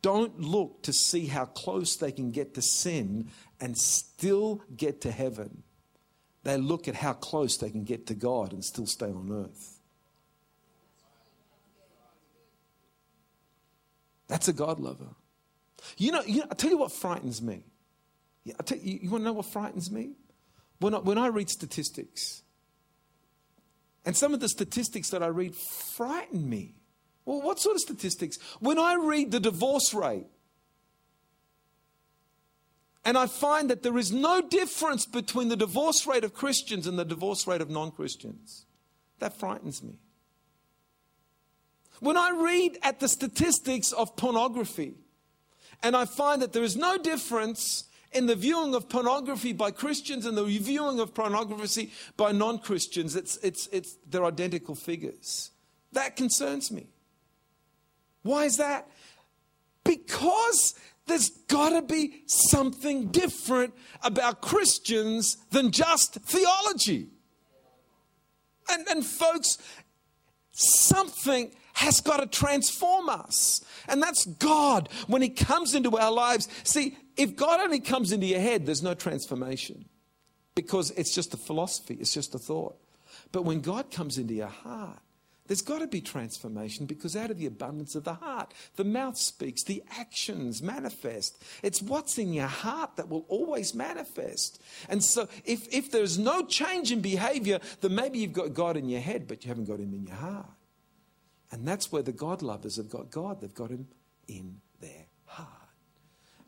don't 0.02 0.40
look 0.40 0.82
to 0.82 0.92
see 0.92 1.26
how 1.26 1.44
close 1.44 1.96
they 1.96 2.10
can 2.10 2.32
get 2.32 2.54
to 2.54 2.62
sin 2.62 3.28
and 3.60 3.78
still 3.78 4.62
get 4.76 5.00
to 5.02 5.12
heaven. 5.12 5.62
They 6.42 6.56
look 6.56 6.88
at 6.88 6.96
how 6.96 7.12
close 7.12 7.56
they 7.56 7.70
can 7.70 7.84
get 7.84 8.06
to 8.08 8.14
God 8.14 8.52
and 8.52 8.64
still 8.64 8.86
stay 8.86 9.06
on 9.06 9.30
earth. 9.32 9.75
That's 14.28 14.48
a 14.48 14.52
God 14.52 14.80
lover. 14.80 15.14
You 15.96 16.12
know, 16.12 16.22
you 16.22 16.40
know 16.40 16.46
I'll 16.50 16.56
tell 16.56 16.70
you 16.70 16.78
what 16.78 16.92
frightens 16.92 17.40
me. 17.42 17.62
Yeah, 18.44 18.54
i 18.58 18.62
tell 18.62 18.78
you, 18.78 18.98
you 19.02 19.10
want 19.10 19.22
to 19.22 19.26
know 19.26 19.32
what 19.32 19.46
frightens 19.46 19.90
me? 19.90 20.12
When 20.78 20.94
I, 20.94 20.98
when 20.98 21.18
I 21.18 21.28
read 21.28 21.50
statistics, 21.50 22.42
and 24.04 24.16
some 24.16 24.32
of 24.32 24.40
the 24.40 24.48
statistics 24.48 25.10
that 25.10 25.22
I 25.22 25.26
read 25.26 25.54
frighten 25.54 26.48
me. 26.48 26.76
Well, 27.24 27.42
what 27.42 27.58
sort 27.58 27.74
of 27.74 27.80
statistics? 27.80 28.38
When 28.60 28.78
I 28.78 28.94
read 28.94 29.32
the 29.32 29.40
divorce 29.40 29.92
rate, 29.92 30.26
and 33.04 33.18
I 33.18 33.26
find 33.26 33.68
that 33.70 33.82
there 33.82 33.98
is 33.98 34.12
no 34.12 34.40
difference 34.40 35.06
between 35.06 35.48
the 35.48 35.56
divorce 35.56 36.06
rate 36.06 36.24
of 36.24 36.34
Christians 36.34 36.86
and 36.86 36.98
the 36.98 37.04
divorce 37.04 37.46
rate 37.46 37.60
of 37.60 37.68
non 37.68 37.90
Christians, 37.90 38.66
that 39.18 39.38
frightens 39.38 39.82
me. 39.82 39.98
When 42.00 42.16
I 42.16 42.30
read 42.30 42.78
at 42.82 43.00
the 43.00 43.08
statistics 43.08 43.92
of 43.92 44.16
pornography 44.16 44.94
and 45.82 45.96
I 45.96 46.04
find 46.04 46.42
that 46.42 46.52
there 46.52 46.62
is 46.62 46.76
no 46.76 46.98
difference 46.98 47.84
in 48.12 48.26
the 48.26 48.36
viewing 48.36 48.74
of 48.74 48.88
pornography 48.88 49.52
by 49.52 49.70
Christians 49.70 50.24
and 50.26 50.36
the 50.36 50.44
viewing 50.44 51.00
of 51.00 51.14
pornography 51.14 51.92
by 52.16 52.32
non 52.32 52.58
Christians, 52.58 53.14
it's, 53.16 53.36
it's, 53.38 53.68
it's, 53.72 53.96
they're 54.08 54.24
identical 54.24 54.74
figures. 54.74 55.50
That 55.92 56.16
concerns 56.16 56.70
me. 56.70 56.88
Why 58.22 58.44
is 58.44 58.56
that? 58.56 58.88
Because 59.84 60.74
there's 61.06 61.30
got 61.30 61.70
to 61.70 61.82
be 61.82 62.22
something 62.26 63.08
different 63.08 63.74
about 64.02 64.40
Christians 64.40 65.36
than 65.50 65.70
just 65.70 66.14
theology. 66.14 67.08
And, 68.68 68.86
and 68.88 69.06
folks, 69.06 69.58
something 70.52 71.52
has 71.76 72.00
got 72.00 72.20
to 72.20 72.26
transform 72.26 73.10
us. 73.10 73.62
And 73.86 74.02
that's 74.02 74.24
God 74.24 74.88
when 75.06 75.20
He 75.20 75.28
comes 75.28 75.74
into 75.74 75.96
our 75.98 76.10
lives. 76.10 76.48
See, 76.64 76.96
if 77.18 77.36
God 77.36 77.60
only 77.60 77.80
comes 77.80 78.12
into 78.12 78.26
your 78.26 78.40
head, 78.40 78.64
there's 78.64 78.82
no 78.82 78.94
transformation 78.94 79.84
because 80.54 80.90
it's 80.92 81.14
just 81.14 81.34
a 81.34 81.36
philosophy, 81.36 81.98
it's 82.00 82.14
just 82.14 82.34
a 82.34 82.38
thought. 82.38 82.76
But 83.30 83.44
when 83.44 83.60
God 83.60 83.90
comes 83.90 84.16
into 84.16 84.32
your 84.32 84.46
heart, 84.48 85.00
there's 85.48 85.60
got 85.60 85.80
to 85.80 85.86
be 85.86 86.00
transformation 86.00 86.86
because 86.86 87.14
out 87.14 87.30
of 87.30 87.36
the 87.36 87.44
abundance 87.44 87.94
of 87.94 88.04
the 88.04 88.14
heart, 88.14 88.54
the 88.76 88.84
mouth 88.84 89.18
speaks, 89.18 89.62
the 89.62 89.82
actions 89.98 90.62
manifest. 90.62 91.44
It's 91.62 91.82
what's 91.82 92.16
in 92.16 92.32
your 92.32 92.46
heart 92.46 92.96
that 92.96 93.10
will 93.10 93.26
always 93.28 93.74
manifest. 93.74 94.62
And 94.88 95.04
so, 95.04 95.28
if, 95.44 95.72
if 95.72 95.90
there's 95.90 96.18
no 96.18 96.46
change 96.46 96.90
in 96.90 97.02
behavior, 97.02 97.60
then 97.82 97.94
maybe 97.94 98.18
you've 98.18 98.32
got 98.32 98.54
God 98.54 98.78
in 98.78 98.88
your 98.88 99.02
head, 99.02 99.28
but 99.28 99.44
you 99.44 99.48
haven't 99.48 99.66
got 99.66 99.78
Him 99.78 99.92
in 99.92 100.06
your 100.06 100.16
heart. 100.16 100.55
And 101.50 101.66
that's 101.66 101.92
where 101.92 102.02
the 102.02 102.12
God 102.12 102.42
lovers 102.42 102.76
have 102.76 102.90
got 102.90 103.10
God. 103.10 103.40
They've 103.40 103.54
got 103.54 103.70
Him 103.70 103.88
in 104.26 104.60
their 104.80 105.06
heart. 105.26 105.50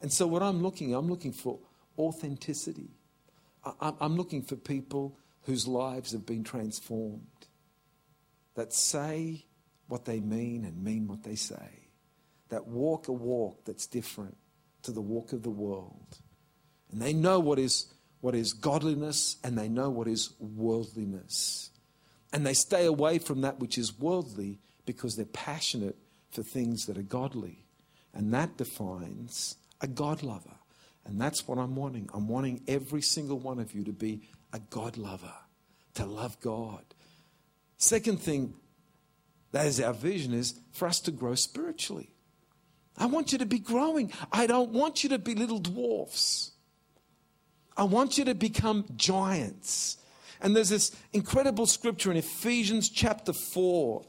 And 0.01 0.13
so, 0.13 0.27
what 0.27 0.43
I'm 0.43 0.63
looking, 0.63 0.95
I'm 0.95 1.09
looking 1.09 1.33
for 1.33 1.59
authenticity. 1.99 2.91
I'm 3.81 4.17
looking 4.17 4.43
for 4.43 4.57
people 4.57 5.19
whose 5.43 5.67
lives 5.67 6.13
have 6.13 6.25
been 6.25 6.45
transformed, 6.45 7.27
that 8.55 8.73
say 8.73 9.47
what 9.89 10.05
they 10.05 10.21
mean 10.21 10.65
and 10.65 10.83
mean 10.83 11.09
what 11.09 11.23
they 11.23 11.35
say, 11.35 11.89
that 12.51 12.67
walk 12.67 13.09
a 13.09 13.13
walk 13.13 13.65
that's 13.65 13.87
different 13.87 14.37
to 14.83 14.93
the 14.93 15.01
walk 15.01 15.33
of 15.33 15.43
the 15.43 15.51
world. 15.51 16.19
And 16.91 17.01
they 17.01 17.13
know 17.13 17.41
what 17.41 17.59
is, 17.59 17.87
what 18.21 18.35
is 18.35 18.53
godliness 18.53 19.37
and 19.43 19.59
they 19.59 19.69
know 19.69 19.91
what 19.91 20.07
is 20.07 20.35
worldliness. 20.39 21.71
And 22.33 22.47
they 22.47 22.55
stay 22.55 22.85
away 22.85 23.19
from 23.19 23.41
that 23.41 23.59
which 23.59 23.79
is 23.79 23.99
worldly 23.99 24.61
because 24.89 25.17
they're 25.17 25.27
passionate 25.27 25.97
for 26.31 26.43
things 26.43 26.87
that 26.87 26.97
are 26.97 27.03
godly. 27.03 27.67
And 28.15 28.33
that 28.33 28.57
defines 28.57 29.57
a 29.83 29.87
God 29.87 30.23
lover. 30.23 30.57
And 31.05 31.21
that's 31.21 31.47
what 31.47 31.59
I'm 31.59 31.77
wanting. 31.77 32.09
I'm 32.15 32.27
wanting 32.27 32.63
every 32.67 33.03
single 33.03 33.39
one 33.39 33.59
of 33.59 33.75
you 33.75 33.85
to 33.85 33.93
be 33.93 34.23
a 34.55 34.59
God 34.59 34.97
lover, 34.97 35.35
to 35.95 36.07
love 36.07 36.41
God. 36.41 36.83
Second 37.77 38.23
thing, 38.23 38.55
that 39.53 39.67
is 39.67 39.79
our 39.79 39.93
vision, 39.93 40.33
is 40.33 40.59
for 40.73 40.89
us 40.89 41.01
to 41.01 41.11
grow 41.11 41.35
spiritually. 41.35 42.15
I 42.97 43.07
want 43.07 43.31
you 43.31 43.39
to 43.39 43.47
be 43.47 43.59
growing. 43.59 44.11
I 44.33 44.47
don't 44.47 44.71
want 44.71 45.05
you 45.05 45.11
to 45.11 45.19
be 45.19 45.35
little 45.35 45.61
dwarfs. 45.61 46.53
I 47.77 47.85
want 47.85 48.17
you 48.17 48.25
to 48.25 48.35
become 48.35 48.87
giants. 48.97 49.99
And 50.41 50.57
there's 50.57 50.71
this 50.71 50.97
incredible 51.13 51.67
scripture 51.67 52.11
in 52.11 52.17
Ephesians 52.17 52.89
chapter 52.89 53.35
4 53.35 54.03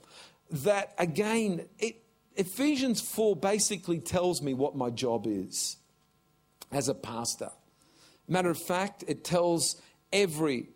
that 0.52 0.94
again, 0.98 1.68
it, 1.78 2.04
Ephesians 2.36 3.02
4 3.02 3.36
basically 3.36 4.00
tells 4.00 4.42
me 4.42 4.54
what 4.54 4.76
my 4.76 4.90
job 4.90 5.28
is 5.28 5.78
as 6.72 6.88
a 6.88 6.94
pastor. 6.94 7.50
Matter 8.28 8.50
of 8.50 8.58
fact, 8.58 9.04
it 9.08 9.24
tells 9.24 9.82
every 10.14 10.70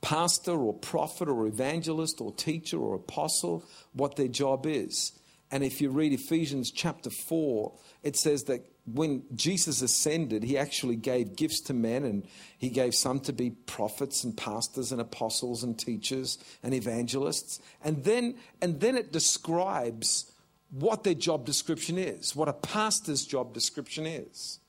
pastor 0.00 0.52
or 0.52 0.74
prophet 0.74 1.28
or 1.28 1.46
evangelist 1.46 2.20
or 2.20 2.32
teacher 2.32 2.78
or 2.78 2.94
apostle 2.94 3.64
what 3.92 4.16
their 4.16 4.28
job 4.28 4.66
is. 4.66 5.12
And 5.50 5.64
if 5.64 5.80
you 5.80 5.90
read 5.90 6.12
Ephesians 6.12 6.70
chapter 6.70 7.10
4, 7.10 7.72
it 8.02 8.16
says 8.16 8.44
that 8.44 8.64
when 8.94 9.22
Jesus 9.34 9.82
ascended, 9.82 10.42
he 10.42 10.56
actually 10.56 10.96
gave 10.96 11.36
gifts 11.36 11.60
to 11.62 11.74
men, 11.74 12.04
and 12.04 12.26
he 12.56 12.70
gave 12.70 12.94
some 12.94 13.20
to 13.20 13.32
be 13.32 13.50
prophets 13.50 14.24
and 14.24 14.36
pastors 14.36 14.92
and 14.92 15.00
apostles 15.00 15.62
and 15.62 15.78
teachers 15.78 16.38
and 16.62 16.74
evangelists. 16.74 17.60
And 17.82 18.04
then, 18.04 18.36
and 18.60 18.80
then 18.80 18.96
it 18.96 19.12
describes 19.12 20.32
what 20.70 21.04
their 21.04 21.14
job 21.14 21.44
description 21.44 21.98
is, 21.98 22.36
what 22.36 22.48
a 22.48 22.52
pastor's 22.52 23.24
job 23.24 23.54
description 23.54 24.06
is. 24.06 24.60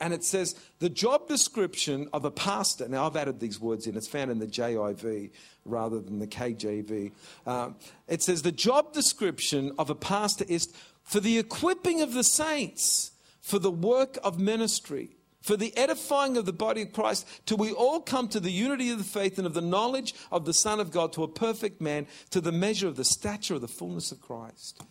And 0.00 0.12
it 0.12 0.24
says 0.24 0.54
the 0.78 0.90
job 0.90 1.26
description 1.26 2.08
of 2.12 2.24
a 2.24 2.30
pastor. 2.30 2.86
Now, 2.86 3.06
I've 3.06 3.16
added 3.16 3.40
these 3.40 3.58
words 3.58 3.86
in, 3.86 3.96
it's 3.96 4.08
found 4.08 4.30
in 4.30 4.38
the 4.38 4.46
JIV 4.46 5.30
rather 5.64 6.00
than 6.00 6.18
the 6.18 6.26
KJV. 6.26 7.12
Um, 7.46 7.76
it 8.06 8.22
says 8.22 8.42
the 8.42 8.52
job 8.52 8.92
description 8.92 9.72
of 9.78 9.88
a 9.88 9.94
pastor 9.94 10.44
is 10.48 10.72
for 11.02 11.20
the 11.20 11.38
equipping 11.38 12.02
of 12.02 12.12
the 12.12 12.24
saints 12.24 13.12
for 13.46 13.60
the 13.60 13.70
work 13.70 14.18
of 14.24 14.40
ministry, 14.40 15.10
for 15.40 15.56
the 15.56 15.74
edifying 15.76 16.36
of 16.36 16.46
the 16.46 16.52
body 16.52 16.82
of 16.82 16.92
Christ, 16.92 17.24
till 17.46 17.58
we 17.58 17.70
all 17.70 18.00
come 18.00 18.26
to 18.26 18.40
the 18.40 18.50
unity 18.50 18.90
of 18.90 18.98
the 18.98 19.04
faith 19.04 19.38
and 19.38 19.46
of 19.46 19.54
the 19.54 19.60
knowledge 19.60 20.16
of 20.32 20.44
the 20.44 20.52
Son 20.52 20.80
of 20.80 20.90
God, 20.90 21.12
to 21.12 21.22
a 21.22 21.28
perfect 21.28 21.80
man, 21.80 22.08
to 22.30 22.40
the 22.40 22.50
measure 22.50 22.88
of 22.88 22.96
the 22.96 23.04
stature 23.04 23.54
of 23.54 23.60
the 23.60 23.68
fullness 23.68 24.10
of 24.10 24.20
Christ. 24.20 24.82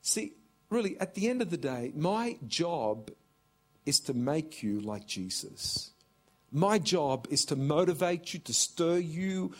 See, 0.00 0.32
really, 0.68 0.98
at 0.98 1.14
the 1.14 1.28
end 1.28 1.42
of 1.42 1.50
the 1.50 1.56
day, 1.56 1.92
my 1.94 2.38
job 2.44 3.12
is 3.86 4.00
to 4.00 4.14
make 4.14 4.64
you 4.64 4.80
like 4.80 5.06
Jesus. 5.06 5.92
My 6.50 6.80
job 6.80 7.28
is 7.30 7.44
to 7.44 7.56
motivate 7.56 8.34
you, 8.34 8.40
to 8.40 8.52
stir 8.52 8.98
you, 8.98 9.54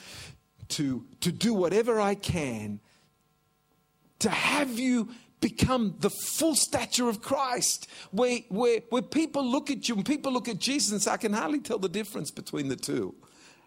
to, 0.70 1.06
to 1.20 1.30
do 1.30 1.54
whatever 1.54 2.00
I 2.00 2.16
can 2.16 2.80
to 4.18 4.30
have 4.30 4.78
you 4.80 5.10
become 5.42 5.96
the 5.98 6.08
full 6.08 6.54
stature 6.54 7.10
of 7.10 7.20
Christ, 7.20 7.86
where, 8.12 8.38
where, 8.48 8.80
where 8.88 9.02
people 9.02 9.44
look 9.44 9.70
at 9.70 9.86
you 9.86 9.96
and 9.96 10.06
people 10.06 10.32
look 10.32 10.48
at 10.48 10.58
Jesus 10.58 10.92
and 10.92 11.02
say, 11.02 11.10
I 11.10 11.18
can 11.18 11.34
hardly 11.34 11.60
tell 11.60 11.78
the 11.78 11.90
difference 11.90 12.30
between 12.30 12.68
the 12.68 12.76
two. 12.76 13.14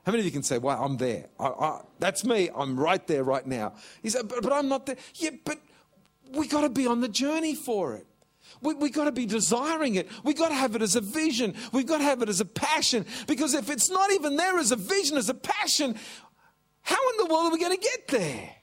How 0.05 0.12
many 0.12 0.22
of 0.22 0.25
you 0.25 0.32
can 0.32 0.44
say, 0.44 0.58
Well, 0.58 0.82
I'm 0.82 0.98
there? 0.98 1.27
I, 1.39 1.48
I, 1.48 1.82
that's 2.00 2.24
me. 2.24 2.50
I'm 2.55 2.79
right 2.79 3.05
there 3.05 3.24
right 3.24 3.46
now. 3.46 3.74
He 4.01 4.10
said, 4.10 4.27
but, 4.27 4.41
but 4.41 4.53
I'm 4.53 4.70
not 4.70 4.86
there. 4.86 4.98
Yeah, 5.15 5.32
but 5.44 5.60
we 6.34 6.48
got 6.48 6.62
to 6.62 6.70
be 6.70 6.88
on 6.88 7.01
the 7.01 7.08
journey 7.08 7.53
for 7.53 7.96
it. 7.96 8.08
We, 8.62 8.74
we 8.75 8.89
got 8.89 9.05
to 9.05 9.12
be 9.12 9.25
desiring 9.25 9.96
it. 9.96 10.08
We 10.24 10.34
got 10.34 10.50
to 10.50 10.55
have 10.55 10.75
it 10.75 10.82
as 10.82 10.96
a 10.96 11.01
vision. 11.01 11.55
We've 11.72 11.86
got 11.86 11.98
to 11.98 12.03
have 12.03 12.22
it 12.22 12.29
as 12.29 12.39
a 12.39 12.46
passion. 12.46 13.05
Because 13.27 13.53
if 13.53 13.70
it's 13.70 13.89
not 13.89 14.12
even 14.12 14.38
there 14.38 14.58
as 14.58 14.72
a 14.72 14.75
vision, 14.75 15.17
as 15.17 15.29
a 15.29 15.34
passion, 15.34 15.96
how 16.82 17.10
in 17.12 17.17
the 17.17 17.34
world 17.34 17.48
are 17.48 17.51
we 17.51 17.60
going 17.60 17.77
to 17.77 17.84
get 17.84 18.08
there? 18.08 18.55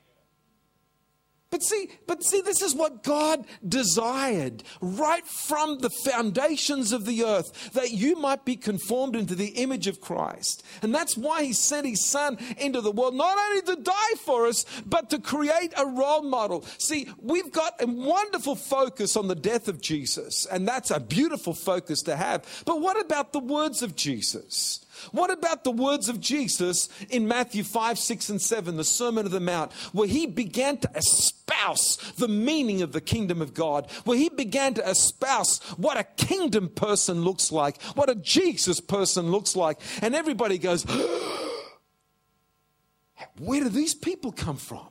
But 1.53 1.63
see, 1.63 1.91
but 2.07 2.25
see, 2.25 2.41
this 2.41 2.63
is 2.63 2.75
what 2.75 3.03
God 3.03 3.47
desired 3.69 4.63
right 4.81 5.27
from 5.27 5.81
the 5.81 5.91
foundations 6.03 6.93
of 6.93 7.05
the 7.05 7.25
earth, 7.25 7.73
that 7.75 7.91
you 7.91 8.17
might 8.17 8.47
be 8.47 8.57
conformed 8.57 9.15
into 9.15 9.35
the 9.35 9.49
image 9.49 9.87
of 9.87 10.01
Christ. 10.01 10.65
And 10.81 10.95
that's 10.95 11.15
why 11.15 11.45
He 11.45 11.53
sent 11.53 11.87
His 11.87 12.09
Son 12.09 12.39
into 12.57 12.81
the 12.81 12.91
world, 12.91 13.15
not 13.15 13.37
only 13.37 13.61
to 13.63 13.77
die 13.77 14.15
for 14.25 14.47
us, 14.47 14.65
but 14.87 15.11
to 15.11 15.19
create 15.19 15.75
a 15.77 15.85
role 15.85 16.23
model. 16.23 16.65
See, 16.79 17.07
we've 17.19 17.53
got 17.53 17.75
a 17.83 17.87
wonderful 17.87 18.57
focus 18.57 19.15
on 19.15 19.29
the 19.29 19.35
death 19.35 19.69
of 19.69 19.83
Jesus, 19.83 20.47
and 20.47 20.67
that's 20.67 20.91
a 20.91 21.01
beautiful 21.01 21.53
focus 21.53 22.01
to 22.05 22.17
have. 22.17 22.63
But 22.65 22.81
what 22.81 22.99
about 22.99 23.35
the 23.35 23.41
words 23.41 23.83
of 23.83 23.95
Jesus? 23.95 24.82
What 25.11 25.31
about 25.31 25.65
the 25.65 25.71
words 25.71 26.09
of 26.09 26.21
Jesus 26.21 26.89
in 27.11 27.27
Matthew 27.27 27.65
5, 27.65 27.99
6, 27.99 28.29
and 28.29 28.41
7, 28.41 28.77
the 28.77 28.85
Sermon 28.85 29.27
of 29.27 29.33
the 29.33 29.41
Mount, 29.41 29.73
where 29.93 30.09
he 30.09 30.27
began 30.27 30.79
to 30.79 30.91
espouse 30.95 31.97
the 32.17 32.29
meaning 32.29 32.83
of 32.83 32.93
the 32.93 33.01
kingdom 33.01 33.43
of 33.43 33.55
God, 33.55 33.91
where 34.05 34.17
he 34.17 34.29
began 34.29 34.75
to 34.75 34.88
espouse 34.88 35.61
what 35.77 35.99
a 35.99 36.05
kingdom 36.05 36.69
person 36.69 37.23
looks 37.23 37.51
like, 37.51 37.83
what 37.95 38.09
a 38.09 38.15
Jesus 38.15 38.81
person 38.81 39.31
looks 39.31 39.57
like, 39.57 39.81
and 40.01 40.15
everybody 40.15 40.59
goes, 40.59 40.87
Where 43.38 43.62
do 43.62 43.69
these 43.69 43.95
people 43.95 44.33
come 44.33 44.57
from? 44.57 44.87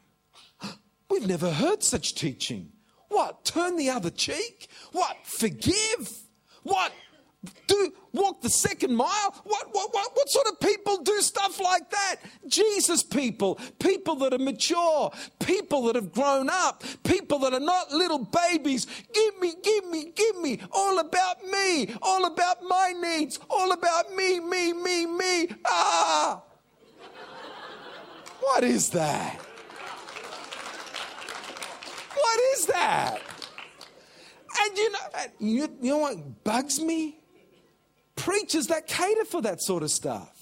We've 1.09 1.27
never 1.27 1.51
heard 1.51 1.83
such 1.83 2.15
teaching. 2.15 2.71
What? 3.09 3.43
Turn 3.43 3.75
the 3.75 3.89
other 3.89 4.09
cheek? 4.09 4.69
What? 4.93 5.17
Forgive? 5.23 6.23
What? 6.63 6.93
Do 7.65 7.93
walk 8.11 8.41
the 8.41 8.49
second 8.49 8.95
mile? 8.95 9.33
What, 9.43 9.67
what, 9.71 9.93
what, 9.93 10.11
what 10.13 10.29
sort 10.29 10.47
of 10.47 10.59
people 10.59 10.97
do 10.97 11.19
stuff 11.21 11.59
like 11.59 11.89
that? 11.89 12.17
Jesus 12.47 13.01
people, 13.01 13.59
people 13.79 14.15
that 14.17 14.33
are 14.33 14.37
mature, 14.37 15.11
people 15.39 15.83
that 15.83 15.95
have 15.95 16.11
grown 16.11 16.49
up, 16.51 16.83
people 17.03 17.39
that 17.39 17.53
are 17.53 17.59
not 17.59 17.91
little 17.91 18.19
babies. 18.19 18.85
Give 19.13 19.39
me, 19.39 19.55
give 19.63 19.89
me, 19.89 20.11
give 20.15 20.37
me, 20.39 20.59
all 20.71 20.99
about 20.99 21.43
me, 21.45 21.95
all 22.01 22.25
about 22.25 22.57
my 22.67 22.93
needs, 23.01 23.39
all 23.49 23.71
about 23.71 24.13
me, 24.13 24.39
me, 24.39 24.73
me, 24.73 25.05
me. 25.07 25.47
Ah! 25.65 26.41
What 28.41 28.63
is 28.63 28.89
that? 28.91 29.39
What 32.13 32.39
is 32.53 32.65
that? 32.67 33.19
And 34.59 34.77
you 34.77 34.91
know, 34.91 34.99
you, 35.39 35.77
you 35.81 35.91
know 35.91 35.97
what 35.99 36.43
bugs 36.43 36.79
me? 36.79 37.20
Preachers 38.21 38.67
that 38.67 38.87
cater 38.87 39.25
for 39.25 39.41
that 39.41 39.61
sort 39.61 39.83
of 39.83 39.91
stuff. 39.91 40.37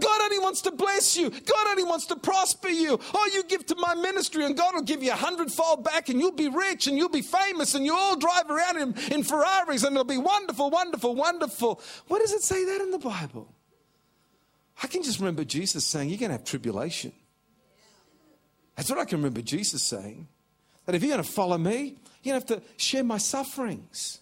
God 0.00 0.20
only 0.22 0.38
wants 0.38 0.62
to 0.62 0.72
bless 0.72 1.16
you. 1.16 1.30
God 1.30 1.66
only 1.68 1.84
wants 1.84 2.06
to 2.06 2.16
prosper 2.16 2.68
you. 2.68 2.98
Oh, 3.14 3.30
you 3.32 3.44
give 3.44 3.64
to 3.66 3.76
my 3.76 3.94
ministry 3.94 4.44
and 4.44 4.56
God 4.56 4.74
will 4.74 4.82
give 4.82 5.02
you 5.02 5.12
a 5.12 5.16
hundredfold 5.16 5.84
back 5.84 6.08
and 6.08 6.18
you'll 6.20 6.32
be 6.32 6.48
rich 6.48 6.86
and 6.86 6.98
you'll 6.98 7.08
be 7.08 7.22
famous 7.22 7.74
and 7.74 7.84
you'll 7.84 7.96
all 7.96 8.16
drive 8.16 8.50
around 8.50 8.78
in, 8.78 9.12
in 9.12 9.22
Ferraris 9.22 9.84
and 9.84 9.92
it'll 9.92 10.04
be 10.04 10.18
wonderful, 10.18 10.70
wonderful, 10.70 11.14
wonderful. 11.14 11.80
Where 12.08 12.20
does 12.20 12.32
it 12.32 12.42
say 12.42 12.64
that 12.64 12.80
in 12.80 12.90
the 12.90 12.98
Bible? 12.98 13.54
I 14.82 14.88
can 14.88 15.02
just 15.02 15.20
remember 15.20 15.44
Jesus 15.44 15.84
saying, 15.84 16.08
You're 16.08 16.18
going 16.18 16.30
to 16.30 16.36
have 16.38 16.44
tribulation. 16.44 17.12
That's 18.74 18.90
what 18.90 18.98
I 18.98 19.04
can 19.04 19.18
remember 19.18 19.42
Jesus 19.42 19.82
saying. 19.82 20.26
That 20.86 20.96
if 20.96 21.02
you're 21.02 21.12
going 21.12 21.22
to 21.22 21.30
follow 21.30 21.56
me, 21.56 21.96
you're 22.22 22.34
going 22.34 22.42
to 22.42 22.54
have 22.54 22.62
to 22.62 22.62
share 22.76 23.04
my 23.04 23.18
sufferings. 23.18 24.20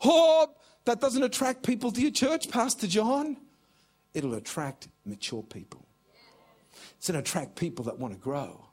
Oh, 0.00 0.48
that 0.88 1.00
doesn't 1.00 1.22
attract 1.22 1.66
people 1.66 1.92
to 1.92 2.00
your 2.00 2.10
church, 2.10 2.48
Pastor 2.48 2.86
John. 2.86 3.36
It'll 4.14 4.32
attract 4.32 4.88
mature 5.04 5.42
people. 5.42 5.84
It's 6.96 7.08
going 7.08 7.22
to 7.22 7.28
attract 7.28 7.56
people 7.56 7.84
that 7.84 7.98
want 7.98 8.14
to 8.14 8.18
grow. 8.18 8.64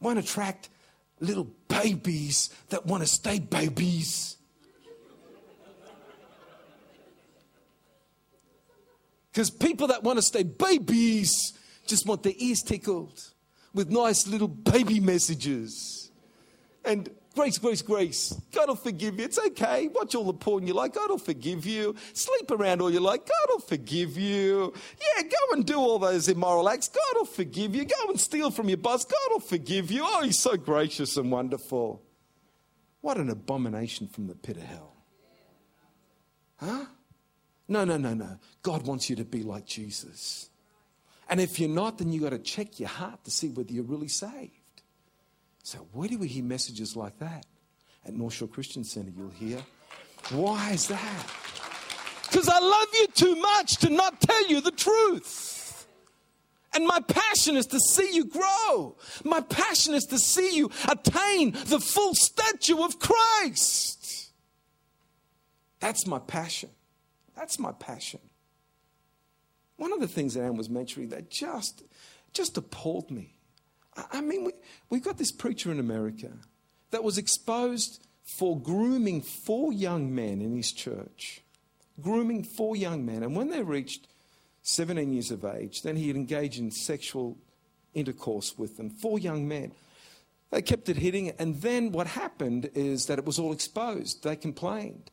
It 0.00 0.04
won't 0.04 0.18
attract 0.18 0.70
little 1.20 1.50
babies 1.68 2.48
that 2.70 2.86
want 2.86 3.02
to 3.02 3.06
stay 3.06 3.38
babies. 3.38 4.38
Because 9.30 9.50
people 9.50 9.88
that 9.88 10.02
want 10.02 10.18
to 10.18 10.22
stay 10.22 10.42
babies 10.42 11.52
just 11.86 12.06
want 12.06 12.22
their 12.22 12.32
ears 12.38 12.62
tickled 12.62 13.20
with 13.74 13.90
nice 13.90 14.26
little 14.26 14.48
baby 14.48 15.00
messages. 15.00 16.10
And 16.82 17.10
Grace, 17.40 17.56
grace, 17.56 17.80
grace. 17.80 18.34
God 18.52 18.68
will 18.68 18.76
forgive 18.76 19.18
you. 19.18 19.24
It's 19.24 19.38
okay. 19.38 19.88
Watch 19.88 20.14
all 20.14 20.24
the 20.24 20.34
porn 20.34 20.66
you 20.66 20.74
like. 20.74 20.92
God 20.92 21.08
will 21.08 21.16
forgive 21.16 21.64
you. 21.64 21.94
Sleep 22.12 22.50
around 22.50 22.82
all 22.82 22.90
you 22.90 23.00
like. 23.00 23.26
God 23.26 23.48
will 23.48 23.60
forgive 23.60 24.18
you. 24.18 24.74
Yeah, 25.00 25.22
go 25.22 25.54
and 25.54 25.64
do 25.64 25.78
all 25.78 25.98
those 25.98 26.28
immoral 26.28 26.68
acts. 26.68 26.88
God 26.88 27.14
will 27.14 27.24
forgive 27.24 27.74
you. 27.74 27.86
Go 27.86 28.10
and 28.10 28.20
steal 28.20 28.50
from 28.50 28.68
your 28.68 28.76
boss. 28.76 29.06
God 29.06 29.30
will 29.30 29.40
forgive 29.40 29.90
you. 29.90 30.02
Oh, 30.04 30.22
He's 30.22 30.38
so 30.38 30.58
gracious 30.58 31.16
and 31.16 31.32
wonderful. 31.32 32.02
What 33.00 33.16
an 33.16 33.30
abomination 33.30 34.06
from 34.08 34.26
the 34.26 34.34
pit 34.34 34.58
of 34.58 34.64
hell. 34.64 34.92
Huh? 36.56 36.84
No, 37.68 37.86
no, 37.86 37.96
no, 37.96 38.12
no. 38.12 38.36
God 38.60 38.86
wants 38.86 39.08
you 39.08 39.16
to 39.16 39.24
be 39.24 39.42
like 39.44 39.64
Jesus. 39.64 40.50
And 41.26 41.40
if 41.40 41.58
you're 41.58 41.70
not, 41.70 41.96
then 41.96 42.12
you've 42.12 42.24
got 42.24 42.30
to 42.32 42.38
check 42.38 42.78
your 42.78 42.90
heart 42.90 43.24
to 43.24 43.30
see 43.30 43.48
whether 43.48 43.72
you're 43.72 43.84
really 43.84 44.08
saved. 44.08 44.59
So, 45.62 45.78
where 45.92 46.08
do 46.08 46.18
we 46.18 46.28
hear 46.28 46.44
messages 46.44 46.96
like 46.96 47.18
that? 47.18 47.46
At 48.06 48.14
North 48.14 48.34
Shore 48.34 48.48
Christian 48.48 48.84
Center, 48.84 49.10
you'll 49.16 49.30
hear. 49.30 49.58
Why 50.30 50.72
is 50.72 50.88
that? 50.88 51.26
Because 52.22 52.48
I 52.48 52.58
love 52.58 52.88
you 52.94 53.06
too 53.08 53.36
much 53.36 53.76
to 53.78 53.90
not 53.90 54.20
tell 54.20 54.48
you 54.48 54.60
the 54.60 54.70
truth. 54.70 55.86
And 56.72 56.86
my 56.86 57.00
passion 57.00 57.56
is 57.56 57.66
to 57.66 57.80
see 57.80 58.14
you 58.14 58.24
grow. 58.24 58.96
My 59.24 59.40
passion 59.40 59.94
is 59.94 60.04
to 60.04 60.18
see 60.18 60.56
you 60.56 60.70
attain 60.88 61.52
the 61.52 61.80
full 61.80 62.14
stature 62.14 62.80
of 62.80 62.98
Christ. 63.00 64.30
That's 65.80 66.06
my 66.06 66.20
passion. 66.20 66.70
That's 67.36 67.58
my 67.58 67.72
passion. 67.72 68.20
One 69.76 69.92
of 69.92 70.00
the 70.00 70.08
things 70.08 70.34
that 70.34 70.42
Anne 70.44 70.56
was 70.56 70.70
mentioning 70.70 71.08
that 71.08 71.30
just, 71.30 71.82
just 72.32 72.56
appalled 72.56 73.10
me 73.10 73.34
I 74.12 74.20
mean, 74.20 74.44
we, 74.44 74.52
we've 74.88 75.04
got 75.04 75.18
this 75.18 75.32
preacher 75.32 75.70
in 75.70 75.78
America 75.78 76.30
that 76.90 77.04
was 77.04 77.18
exposed 77.18 78.06
for 78.22 78.58
grooming 78.58 79.22
four 79.22 79.72
young 79.72 80.14
men 80.14 80.40
in 80.40 80.54
his 80.56 80.72
church. 80.72 81.42
Grooming 82.00 82.44
four 82.44 82.76
young 82.76 83.04
men. 83.04 83.22
And 83.22 83.36
when 83.36 83.50
they 83.50 83.62
reached 83.62 84.06
17 84.62 85.12
years 85.12 85.30
of 85.30 85.44
age. 85.44 85.82
Then 85.82 85.96
he'd 85.96 86.16
engage 86.16 86.58
in 86.58 86.70
sexual 86.70 87.36
intercourse 87.94 88.56
with 88.58 88.76
them. 88.76 88.90
Four 88.90 89.18
young 89.18 89.48
men. 89.48 89.72
They 90.50 90.62
kept 90.62 90.88
it 90.88 90.96
hitting, 90.96 91.30
and 91.38 91.60
then 91.62 91.92
what 91.92 92.08
happened 92.08 92.70
is 92.74 93.06
that 93.06 93.18
it 93.18 93.24
was 93.24 93.38
all 93.38 93.52
exposed. 93.52 94.24
They 94.24 94.34
complained. 94.34 95.10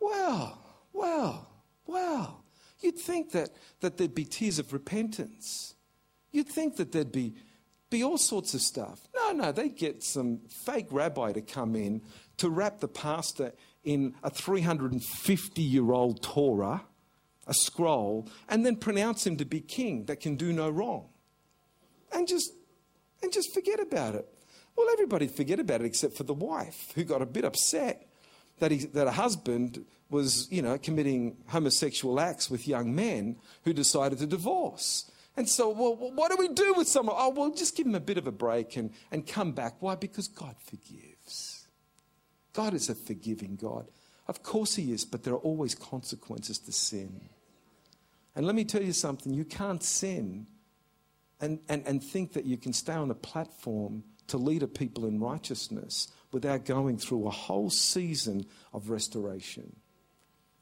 Well, 0.00 0.62
well, 0.94 1.48
well. 1.86 2.42
You'd 2.80 2.98
think 2.98 3.32
that, 3.32 3.50
that 3.80 3.98
there'd 3.98 4.14
be 4.14 4.24
tears 4.24 4.58
of 4.58 4.72
repentance. 4.72 5.74
You'd 6.32 6.48
think 6.48 6.76
that 6.76 6.90
there'd 6.90 7.12
be, 7.12 7.34
be 7.92 8.02
all 8.02 8.18
sorts 8.18 8.54
of 8.54 8.60
stuff. 8.60 9.06
No, 9.14 9.32
no, 9.32 9.52
they'd 9.52 9.76
get 9.76 10.02
some 10.02 10.40
fake 10.64 10.88
rabbi 10.90 11.32
to 11.32 11.42
come 11.42 11.76
in 11.76 12.02
to 12.38 12.50
wrap 12.50 12.80
the 12.80 12.88
pastor 12.88 13.52
in 13.84 14.14
a 14.22 14.30
350 14.30 15.62
year 15.62 15.92
old 15.92 16.22
Torah, 16.22 16.82
a 17.46 17.54
scroll, 17.54 18.28
and 18.48 18.64
then 18.66 18.76
pronounce 18.76 19.26
him 19.26 19.36
to 19.36 19.44
be 19.44 19.60
king 19.60 20.06
that 20.06 20.20
can 20.20 20.36
do 20.36 20.52
no 20.52 20.70
wrong. 20.70 21.08
And 22.12 22.26
just, 22.26 22.52
and 23.22 23.32
just 23.32 23.54
forget 23.54 23.78
about 23.78 24.14
it. 24.14 24.26
Well, 24.76 24.88
everybody 24.92 25.28
forget 25.28 25.60
about 25.60 25.82
it 25.82 25.86
except 25.86 26.16
for 26.16 26.24
the 26.24 26.34
wife, 26.34 26.92
who 26.94 27.04
got 27.04 27.22
a 27.22 27.26
bit 27.26 27.44
upset 27.44 28.08
that, 28.58 28.70
he, 28.70 28.78
that 28.86 29.06
a 29.06 29.12
husband 29.12 29.84
was, 30.08 30.48
you 30.50 30.62
know, 30.62 30.78
committing 30.78 31.36
homosexual 31.48 32.20
acts 32.20 32.50
with 32.50 32.66
young 32.66 32.94
men 32.94 33.36
who 33.64 33.72
decided 33.72 34.18
to 34.18 34.26
divorce. 34.26 35.10
And 35.36 35.48
so, 35.48 35.70
well, 35.70 35.96
what 35.96 36.30
do 36.30 36.36
we 36.38 36.48
do 36.48 36.74
with 36.74 36.88
someone? 36.88 37.16
Oh, 37.18 37.30
well, 37.30 37.50
just 37.50 37.76
give 37.76 37.86
them 37.86 37.94
a 37.94 38.00
bit 38.00 38.18
of 38.18 38.26
a 38.26 38.32
break 38.32 38.76
and, 38.76 38.90
and 39.10 39.26
come 39.26 39.52
back. 39.52 39.76
Why? 39.80 39.94
Because 39.94 40.28
God 40.28 40.56
forgives. 40.64 41.66
God 42.52 42.74
is 42.74 42.88
a 42.88 42.94
forgiving 42.94 43.56
God. 43.56 43.86
Of 44.28 44.42
course, 44.42 44.74
He 44.74 44.92
is, 44.92 45.04
but 45.04 45.22
there 45.22 45.34
are 45.34 45.38
always 45.38 45.74
consequences 45.74 46.58
to 46.60 46.72
sin. 46.72 47.28
And 48.34 48.46
let 48.46 48.54
me 48.54 48.64
tell 48.64 48.82
you 48.82 48.92
something 48.92 49.32
you 49.32 49.44
can't 49.44 49.82
sin 49.82 50.46
and, 51.40 51.58
and, 51.68 51.82
and 51.86 52.02
think 52.02 52.34
that 52.34 52.44
you 52.44 52.56
can 52.56 52.72
stay 52.72 52.94
on 52.94 53.10
a 53.10 53.14
platform 53.14 54.04
to 54.28 54.38
lead 54.38 54.62
a 54.62 54.68
people 54.68 55.06
in 55.06 55.20
righteousness 55.20 56.08
without 56.30 56.64
going 56.64 56.96
through 56.96 57.26
a 57.26 57.30
whole 57.30 57.68
season 57.68 58.46
of 58.72 58.88
restoration. 58.88 59.76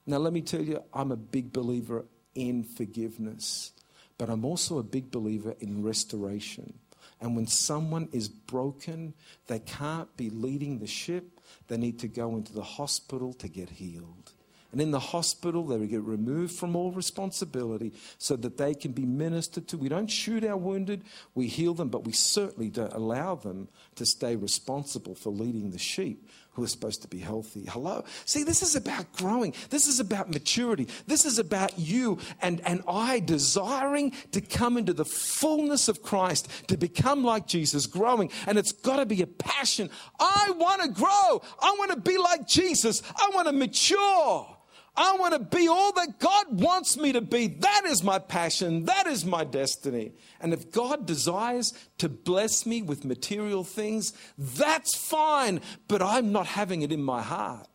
Now, 0.06 0.18
let 0.18 0.33
me 0.33 0.40
tell 0.40 0.62
you, 0.62 0.83
I'm 0.92 1.12
a 1.12 1.16
big 1.16 1.52
believer 1.52 2.06
in 2.35 2.64
forgiveness, 2.64 3.72
but 4.20 4.28
I'm 4.28 4.44
also 4.44 4.78
a 4.78 4.83
big 4.83 5.11
believer 5.11 5.54
in 5.61 5.83
restoration. 5.83 6.74
And 7.22 7.35
when 7.35 7.46
someone 7.46 8.06
is 8.12 8.28
broken, 8.28 9.14
they 9.46 9.61
can't 9.61 10.14
be 10.18 10.28
leading 10.28 10.78
the 10.78 10.87
ship, 10.87 11.40
they 11.68 11.78
need 11.78 11.98
to 12.00 12.09
go 12.09 12.37
into 12.37 12.52
the 12.52 12.62
hospital 12.62 13.33
to 13.33 13.48
get 13.48 13.70
healed. 13.70 14.33
And 14.72 14.80
in 14.83 14.90
the 14.90 15.00
hospital, 15.00 15.66
they 15.66 15.87
get 15.87 16.02
removed 16.02 16.52
from 16.52 16.76
all 16.76 16.92
responsibility 16.92 17.94
so 18.18 18.37
that 18.37 18.59
they 18.59 18.74
can 18.74 18.92
be 18.92 19.06
ministered 19.06 19.66
to. 19.68 19.78
We 19.78 19.88
don't 19.88 20.11
shoot 20.11 20.44
our 20.44 20.56
wounded, 20.59 21.02
we 21.35 21.46
heal 21.46 21.72
them, 21.72 21.88
but 21.88 22.04
we 22.04 22.12
certainly 22.12 22.68
don't 22.68 22.92
allow 22.92 23.37
them 23.37 23.68
to 23.94 24.04
stay 24.04 24.37
responsible 24.37 25.14
for 25.14 25.30
leading 25.30 25.70
the 25.70 25.78
sheep 25.78 26.28
who 26.61 26.64
are 26.64 26.68
supposed 26.68 27.01
to 27.03 27.09
be 27.09 27.18
healthy. 27.18 27.64
Hello? 27.66 28.05
See, 28.27 28.44
this 28.44 28.62
is 28.62 28.77
about 28.77 29.11
growing. 29.14 29.55
This 29.70 29.87
is 29.87 29.99
about 29.99 30.31
maturity. 30.31 30.88
This 31.07 31.25
is 31.25 31.38
about 31.38 31.79
you 31.79 32.18
and, 32.42 32.61
and 32.66 32.83
I 32.87 33.20
desiring 33.20 34.12
to 34.33 34.42
come 34.42 34.77
into 34.77 34.92
the 34.92 35.07
fullness 35.07 35.88
of 35.88 36.03
Christ, 36.03 36.49
to 36.68 36.77
become 36.77 37.25
like 37.25 37.46
Jesus, 37.46 37.87
growing. 37.87 38.31
And 38.46 38.59
it's 38.59 38.73
got 38.73 38.96
to 38.96 39.07
be 39.07 39.23
a 39.23 39.27
passion. 39.27 39.88
I 40.18 40.53
want 40.57 40.83
to 40.83 40.88
grow. 40.88 41.42
I 41.61 41.75
want 41.79 41.92
to 41.92 41.96
be 41.99 42.18
like 42.18 42.46
Jesus. 42.46 43.03
I 43.16 43.31
want 43.35 43.49
to 43.49 43.53
mature. 43.53 44.60
I 45.01 45.17
want 45.17 45.33
to 45.33 45.57
be 45.57 45.67
all 45.67 45.93
that 45.93 46.19
God 46.19 46.61
wants 46.61 46.99
me 46.99 47.13
to 47.13 47.23
be. 47.23 47.47
That 47.47 47.87
is 47.87 48.05
my 48.05 48.19
passion. 48.19 48.85
That 48.85 49.07
is 49.07 49.25
my 49.25 49.45
destiny. 49.45 50.13
And 50.43 50.53
if 50.53 50.71
God 50.71 51.07
desires 51.07 51.73
to 51.97 52.11
bless 52.11 52.67
me 52.67 52.83
with 52.83 53.07
material 53.07 53.65
things, 53.65 54.13
that's 54.37 54.95
fine, 54.95 55.63
but 55.89 56.03
I'm 56.03 56.33
not 56.33 56.47
having 56.47 56.83
it 56.83 56.93
in 56.93 57.03
my 57.03 57.23
heart. 57.23 57.67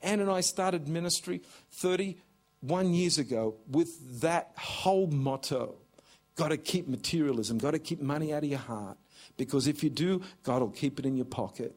Anne 0.00 0.20
and 0.20 0.30
I 0.30 0.42
started 0.42 0.86
ministry 0.86 1.42
31 1.72 2.94
years 2.94 3.18
ago 3.18 3.56
with 3.68 4.20
that 4.20 4.52
whole 4.56 5.08
motto 5.08 5.74
got 6.36 6.50
to 6.50 6.56
keep 6.56 6.86
materialism, 6.86 7.58
got 7.58 7.72
to 7.72 7.80
keep 7.80 8.00
money 8.00 8.32
out 8.32 8.44
of 8.44 8.48
your 8.48 8.60
heart. 8.60 8.96
Because 9.36 9.66
if 9.66 9.82
you 9.82 9.90
do, 9.90 10.22
God 10.44 10.62
will 10.62 10.70
keep 10.70 11.00
it 11.00 11.04
in 11.04 11.16
your 11.16 11.26
pocket. 11.26 11.74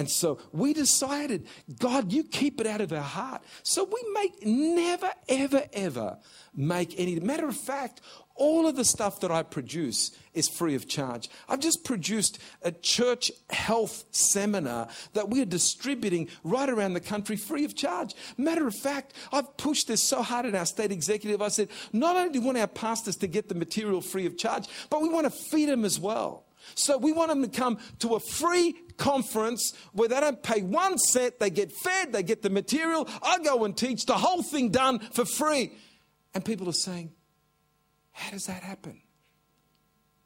And 0.00 0.08
so 0.10 0.38
we 0.50 0.72
decided, 0.72 1.46
God, 1.78 2.10
you 2.10 2.24
keep 2.24 2.58
it 2.58 2.66
out 2.66 2.80
of 2.80 2.90
our 2.90 3.02
heart. 3.02 3.42
So 3.62 3.84
we 3.84 4.02
make 4.14 4.46
never, 4.46 5.10
ever, 5.28 5.64
ever 5.74 6.16
make 6.54 6.98
any. 6.98 7.20
Matter 7.20 7.46
of 7.46 7.54
fact, 7.58 8.00
all 8.34 8.66
of 8.66 8.76
the 8.76 8.84
stuff 8.86 9.20
that 9.20 9.30
I 9.30 9.42
produce 9.42 10.12
is 10.32 10.48
free 10.48 10.74
of 10.74 10.88
charge. 10.88 11.28
I've 11.50 11.60
just 11.60 11.84
produced 11.84 12.38
a 12.62 12.72
church 12.72 13.30
health 13.50 14.04
seminar 14.10 14.88
that 15.12 15.28
we 15.28 15.42
are 15.42 15.44
distributing 15.44 16.30
right 16.44 16.70
around 16.70 16.94
the 16.94 17.00
country 17.00 17.36
free 17.36 17.66
of 17.66 17.76
charge. 17.76 18.14
Matter 18.38 18.66
of 18.66 18.74
fact, 18.74 19.12
I've 19.34 19.54
pushed 19.58 19.86
this 19.86 20.02
so 20.02 20.22
hard 20.22 20.46
in 20.46 20.54
our 20.54 20.64
state 20.64 20.92
executive. 20.92 21.42
I 21.42 21.48
said, 21.48 21.68
not 21.92 22.16
only 22.16 22.32
do 22.32 22.40
we 22.40 22.46
want 22.46 22.56
our 22.56 22.66
pastors 22.66 23.16
to 23.16 23.26
get 23.26 23.50
the 23.50 23.54
material 23.54 24.00
free 24.00 24.24
of 24.24 24.38
charge, 24.38 24.66
but 24.88 25.02
we 25.02 25.10
want 25.10 25.26
to 25.26 25.30
feed 25.30 25.68
them 25.68 25.84
as 25.84 26.00
well. 26.00 26.46
So 26.74 26.98
we 26.98 27.12
want 27.12 27.30
them 27.30 27.42
to 27.42 27.48
come 27.48 27.78
to 28.00 28.14
a 28.14 28.20
free 28.20 28.74
conference 28.96 29.72
where 29.92 30.08
they 30.08 30.20
don't 30.20 30.42
pay 30.42 30.62
one 30.62 30.98
cent, 30.98 31.40
they 31.40 31.50
get 31.50 31.72
fed, 31.72 32.12
they 32.12 32.22
get 32.22 32.42
the 32.42 32.50
material. 32.50 33.08
I 33.22 33.38
go 33.38 33.64
and 33.64 33.76
teach 33.76 34.06
the 34.06 34.14
whole 34.14 34.42
thing 34.42 34.70
done 34.70 34.98
for 34.98 35.24
free. 35.24 35.72
And 36.34 36.44
people 36.44 36.68
are 36.68 36.72
saying, 36.72 37.12
How 38.12 38.30
does 38.30 38.44
that 38.44 38.62
happen? 38.62 39.00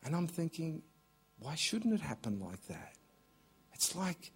And 0.05 0.15
I'm 0.15 0.27
thinking, 0.27 0.83
Why 1.39 1.55
shouldn't 1.55 1.95
it 1.95 2.01
happen 2.01 2.41
like 2.41 2.67
that? 2.67 2.95
It's 3.73 3.97
like 3.97 4.33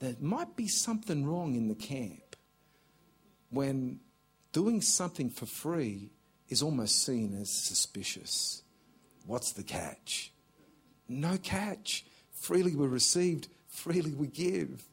there 0.00 0.16
might 0.20 0.56
be 0.56 0.68
something 0.68 1.26
wrong 1.26 1.54
in 1.54 1.68
the 1.68 1.74
camp 1.74 2.36
when 3.50 4.00
doing 4.52 4.80
something 4.80 5.30
for 5.30 5.46
free 5.46 6.10
is 6.48 6.62
almost 6.62 7.04
seen 7.04 7.36
as 7.40 7.50
suspicious. 7.50 8.62
What's 9.26 9.52
the 9.52 9.62
catch? 9.62 10.32
No 11.08 11.36
catch. 11.38 12.04
Freely 12.32 12.76
we 12.76 12.86
received, 12.86 13.48
freely 13.68 14.12
we 14.12 14.28
give. 14.28 14.84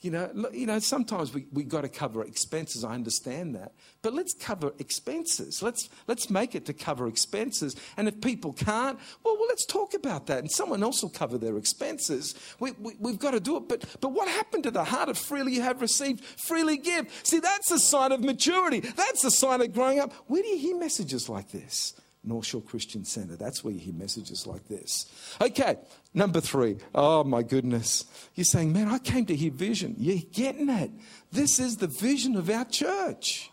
You 0.00 0.12
know, 0.12 0.48
you 0.52 0.66
know, 0.66 0.78
sometimes 0.78 1.34
we, 1.34 1.46
we 1.52 1.64
got 1.64 1.80
to 1.80 1.88
cover 1.88 2.22
expenses. 2.22 2.84
I 2.84 2.94
understand 2.94 3.56
that. 3.56 3.72
But 4.00 4.14
let's 4.14 4.32
cover 4.32 4.72
expenses. 4.78 5.60
Let's, 5.60 5.88
let's 6.06 6.30
make 6.30 6.54
it 6.54 6.66
to 6.66 6.72
cover 6.72 7.08
expenses. 7.08 7.74
And 7.96 8.06
if 8.06 8.20
people 8.20 8.52
can't, 8.52 8.96
well, 9.24 9.36
well 9.36 9.48
let's 9.48 9.66
talk 9.66 9.94
about 9.94 10.28
that. 10.28 10.38
And 10.38 10.50
someone 10.52 10.84
else 10.84 11.02
will 11.02 11.10
cover 11.10 11.36
their 11.36 11.56
expenses. 11.56 12.36
We, 12.60 12.72
we, 12.78 12.92
we've 13.00 13.18
got 13.18 13.32
to 13.32 13.40
do 13.40 13.56
it. 13.56 13.68
But, 13.68 13.86
but 14.00 14.12
what 14.12 14.28
happened 14.28 14.62
to 14.64 14.70
the 14.70 14.84
heart 14.84 15.08
of 15.08 15.18
freely 15.18 15.54
you 15.54 15.62
have 15.62 15.80
received, 15.80 16.24
freely 16.24 16.76
give? 16.76 17.08
See, 17.24 17.40
that's 17.40 17.72
a 17.72 17.80
sign 17.80 18.12
of 18.12 18.20
maturity. 18.20 18.78
That's 18.80 19.24
a 19.24 19.32
sign 19.32 19.60
of 19.62 19.74
growing 19.74 19.98
up. 19.98 20.12
Where 20.28 20.42
do 20.42 20.48
you 20.48 20.58
hear 20.58 20.78
messages 20.78 21.28
like 21.28 21.50
this? 21.50 22.00
North 22.24 22.46
Shore 22.46 22.62
Christian 22.62 23.04
Center. 23.04 23.36
That's 23.36 23.62
where 23.62 23.72
you 23.72 23.80
hear 23.80 23.94
messages 23.94 24.46
like 24.46 24.66
this. 24.68 25.06
Okay, 25.40 25.76
number 26.14 26.40
three. 26.40 26.78
Oh 26.94 27.24
my 27.24 27.42
goodness. 27.42 28.04
You're 28.34 28.44
saying, 28.44 28.72
man, 28.72 28.88
I 28.88 28.98
came 28.98 29.26
to 29.26 29.36
hear 29.36 29.50
vision. 29.50 29.94
You're 29.98 30.22
getting 30.32 30.68
it. 30.68 30.90
This 31.32 31.58
is 31.58 31.76
the 31.76 31.86
vision 31.86 32.36
of 32.36 32.50
our 32.50 32.64
church. 32.64 33.50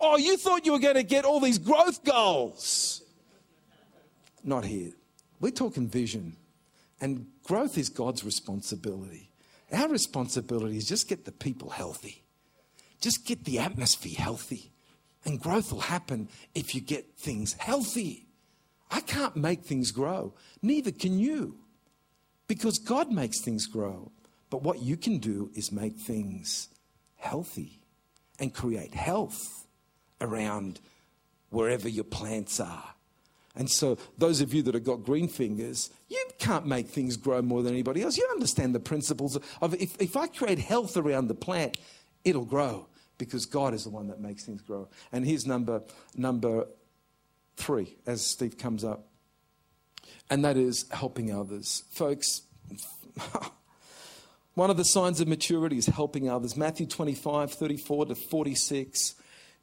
Oh, 0.00 0.16
you 0.16 0.36
thought 0.36 0.64
you 0.64 0.72
were 0.72 0.78
going 0.78 0.94
to 0.94 1.02
get 1.02 1.24
all 1.24 1.40
these 1.40 1.58
growth 1.58 2.04
goals. 2.04 3.02
Not 4.42 4.64
here. 4.64 4.92
We're 5.40 5.50
talking 5.50 5.88
vision. 5.88 6.36
And 7.00 7.26
growth 7.44 7.76
is 7.76 7.88
God's 7.88 8.24
responsibility. 8.24 9.30
Our 9.72 9.88
responsibility 9.88 10.76
is 10.76 10.86
just 10.86 11.08
get 11.08 11.24
the 11.24 11.32
people 11.32 11.70
healthy, 11.70 12.24
just 13.00 13.24
get 13.24 13.44
the 13.44 13.60
atmosphere 13.60 14.16
healthy. 14.18 14.69
And 15.24 15.40
growth 15.40 15.72
will 15.72 15.80
happen 15.80 16.28
if 16.54 16.74
you 16.74 16.80
get 16.80 17.16
things 17.16 17.52
healthy. 17.54 18.26
I 18.90 19.00
can't 19.00 19.36
make 19.36 19.62
things 19.62 19.92
grow, 19.92 20.34
neither 20.62 20.90
can 20.90 21.18
you, 21.18 21.56
because 22.48 22.78
God 22.78 23.12
makes 23.12 23.40
things 23.40 23.66
grow. 23.66 24.10
But 24.48 24.62
what 24.62 24.82
you 24.82 24.96
can 24.96 25.18
do 25.18 25.50
is 25.54 25.70
make 25.70 25.96
things 25.96 26.68
healthy 27.16 27.80
and 28.40 28.52
create 28.52 28.94
health 28.94 29.66
around 30.20 30.80
wherever 31.50 31.88
your 31.88 32.04
plants 32.04 32.58
are. 32.58 32.94
And 33.54 33.70
so, 33.70 33.98
those 34.16 34.40
of 34.40 34.54
you 34.54 34.62
that 34.62 34.74
have 34.74 34.84
got 34.84 35.04
green 35.04 35.28
fingers, 35.28 35.90
you 36.08 36.24
can't 36.38 36.66
make 36.66 36.88
things 36.88 37.16
grow 37.16 37.42
more 37.42 37.62
than 37.62 37.72
anybody 37.72 38.02
else. 38.02 38.16
You 38.16 38.28
understand 38.32 38.74
the 38.74 38.80
principles 38.80 39.38
of 39.60 39.74
if, 39.74 40.00
if 40.00 40.16
I 40.16 40.28
create 40.28 40.58
health 40.58 40.96
around 40.96 41.28
the 41.28 41.34
plant, 41.34 41.76
it'll 42.24 42.44
grow 42.44 42.86
because 43.20 43.46
God 43.46 43.74
is 43.74 43.84
the 43.84 43.90
one 43.90 44.08
that 44.08 44.18
makes 44.18 44.44
things 44.44 44.62
grow. 44.62 44.88
And 45.12 45.24
here's 45.24 45.46
number, 45.46 45.82
number 46.16 46.66
three 47.56 47.96
as 48.06 48.26
Steve 48.26 48.58
comes 48.58 48.82
up, 48.82 49.06
and 50.28 50.44
that 50.44 50.56
is 50.56 50.86
helping 50.90 51.32
others. 51.32 51.84
Folks, 51.90 52.42
one 54.54 54.70
of 54.70 54.76
the 54.76 54.84
signs 54.84 55.20
of 55.20 55.28
maturity 55.28 55.76
is 55.76 55.86
helping 55.86 56.28
others. 56.28 56.56
Matthew 56.56 56.86
25, 56.86 57.52
34 57.52 58.06
to 58.06 58.14
46. 58.14 59.14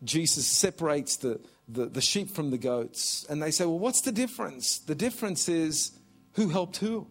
Jesus 0.04 0.46
separates 0.46 1.18
the, 1.18 1.42
the, 1.68 1.88
the 1.88 2.02
sheep 2.02 2.30
from 2.30 2.52
the 2.52 2.58
goats. 2.60 3.26
And 3.28 3.42
they 3.42 3.50
say, 3.50 3.66
well, 3.66 3.80
what's 3.80 4.02
the 4.02 4.12
difference? 4.12 4.78
The 4.78 4.94
difference 4.94 5.50
is 5.50 5.92
who 6.34 6.50
helped 6.50 6.78
who. 6.78 7.08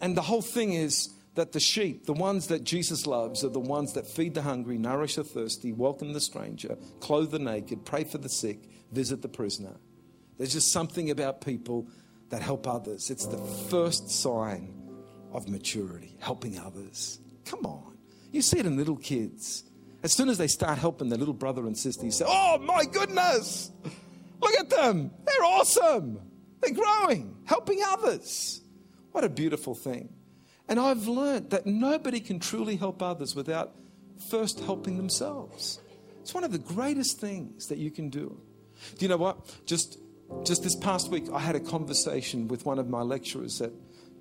And 0.00 0.16
the 0.16 0.22
whole 0.22 0.42
thing 0.42 0.74
is 0.74 1.12
that 1.36 1.52
the 1.52 1.60
sheep, 1.60 2.06
the 2.06 2.12
ones 2.12 2.48
that 2.48 2.64
Jesus 2.64 3.06
loves, 3.06 3.44
are 3.44 3.48
the 3.48 3.60
ones 3.60 3.92
that 3.92 4.06
feed 4.06 4.34
the 4.34 4.42
hungry, 4.42 4.78
nourish 4.78 5.16
the 5.16 5.24
thirsty, 5.24 5.72
welcome 5.72 6.12
the 6.12 6.20
stranger, 6.20 6.76
clothe 7.00 7.30
the 7.30 7.38
naked, 7.38 7.84
pray 7.84 8.04
for 8.04 8.18
the 8.18 8.28
sick, 8.28 8.68
visit 8.92 9.22
the 9.22 9.28
prisoner. 9.28 9.76
There's 10.38 10.52
just 10.52 10.72
something 10.72 11.10
about 11.10 11.40
people 11.40 11.88
that 12.30 12.42
help 12.42 12.66
others. 12.66 13.10
It's 13.10 13.26
the 13.26 13.38
first 13.70 14.10
sign 14.10 14.74
of 15.32 15.48
maturity, 15.48 16.16
helping 16.20 16.58
others. 16.58 17.20
Come 17.44 17.64
on. 17.64 17.96
You 18.32 18.42
see 18.42 18.58
it 18.58 18.66
in 18.66 18.76
little 18.76 18.96
kids. 18.96 19.64
As 20.02 20.12
soon 20.12 20.28
as 20.28 20.38
they 20.38 20.48
start 20.48 20.78
helping 20.78 21.08
their 21.08 21.18
little 21.18 21.34
brother 21.34 21.66
and 21.66 21.76
sister, 21.76 22.04
you 22.04 22.10
say, 22.10 22.24
Oh 22.26 22.58
my 22.58 22.84
goodness, 22.84 23.70
look 24.40 24.54
at 24.54 24.70
them. 24.70 25.10
They're 25.24 25.44
awesome. 25.44 26.20
They're 26.60 26.74
growing, 26.74 27.36
helping 27.44 27.82
others. 27.86 28.60
What 29.12 29.24
a 29.24 29.28
beautiful 29.28 29.74
thing. 29.74 30.15
And 30.68 30.80
I've 30.80 31.06
learned 31.06 31.50
that 31.50 31.66
nobody 31.66 32.20
can 32.20 32.40
truly 32.40 32.76
help 32.76 33.02
others 33.02 33.34
without 33.34 33.74
first 34.30 34.60
helping 34.60 34.96
themselves. 34.96 35.80
It's 36.20 36.34
one 36.34 36.44
of 36.44 36.52
the 36.52 36.58
greatest 36.58 37.20
things 37.20 37.68
that 37.68 37.78
you 37.78 37.90
can 37.90 38.10
do. 38.10 38.40
Do 38.98 39.04
you 39.04 39.08
know 39.08 39.16
what? 39.16 39.64
Just, 39.64 39.98
just 40.44 40.62
this 40.62 40.74
past 40.74 41.10
week, 41.10 41.28
I 41.32 41.38
had 41.38 41.54
a 41.54 41.60
conversation 41.60 42.48
with 42.48 42.66
one 42.66 42.78
of 42.78 42.88
my 42.88 43.02
lecturers 43.02 43.60
at, 43.60 43.72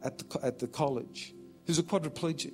at, 0.04 0.20
the, 0.20 0.46
at 0.46 0.60
the 0.60 0.68
college 0.68 1.34
who's 1.66 1.80
a 1.80 1.84
quadriplegic. 1.84 2.54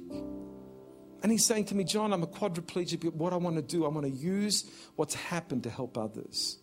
And 1.24 1.32
he's 1.32 1.46
saying 1.46 1.66
to 1.66 1.76
me, 1.76 1.84
John, 1.84 2.14
I'm 2.14 2.24
a 2.24 2.28
quadriplegic, 2.28 3.04
but 3.04 3.14
what 3.14 3.34
I 3.34 3.36
want 3.36 3.58
to 3.58 3.62
do, 3.62 3.86
I 3.86 3.90
want 3.90 4.06
to 4.06 4.12
use 4.12 4.72
what's 4.96 5.14
happened 5.14 5.64
to 5.64 5.70
help 5.70 5.98
others. 5.98 6.58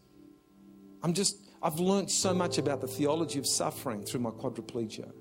I'm 1.03 1.13
just, 1.13 1.37
I've 1.63 1.79
learned 1.79 2.11
so 2.11 2.35
much 2.35 2.59
about 2.59 2.81
the 2.81 2.89
theology 2.89 3.39
of 3.39 3.47
suffering 3.47 4.03
through 4.03 4.21
my 4.21 4.31
quadriplegia. 4.31 5.13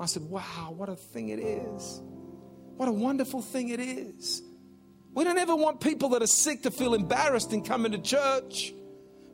I 0.00 0.06
said, 0.06 0.22
wow, 0.24 0.74
what 0.76 0.88
a 0.88 0.96
thing 0.96 1.28
it 1.28 1.38
is. 1.38 2.02
What 2.76 2.88
a 2.88 2.92
wonderful 2.92 3.42
thing 3.42 3.68
it 3.68 3.80
is. 3.80 4.42
We 5.14 5.22
don't 5.22 5.38
ever 5.38 5.54
want 5.54 5.80
people 5.80 6.08
that 6.10 6.22
are 6.22 6.26
sick 6.26 6.62
to 6.62 6.70
feel 6.70 6.94
embarrassed 6.94 7.52
in 7.52 7.62
coming 7.62 7.92
to 7.92 7.98
church 7.98 8.74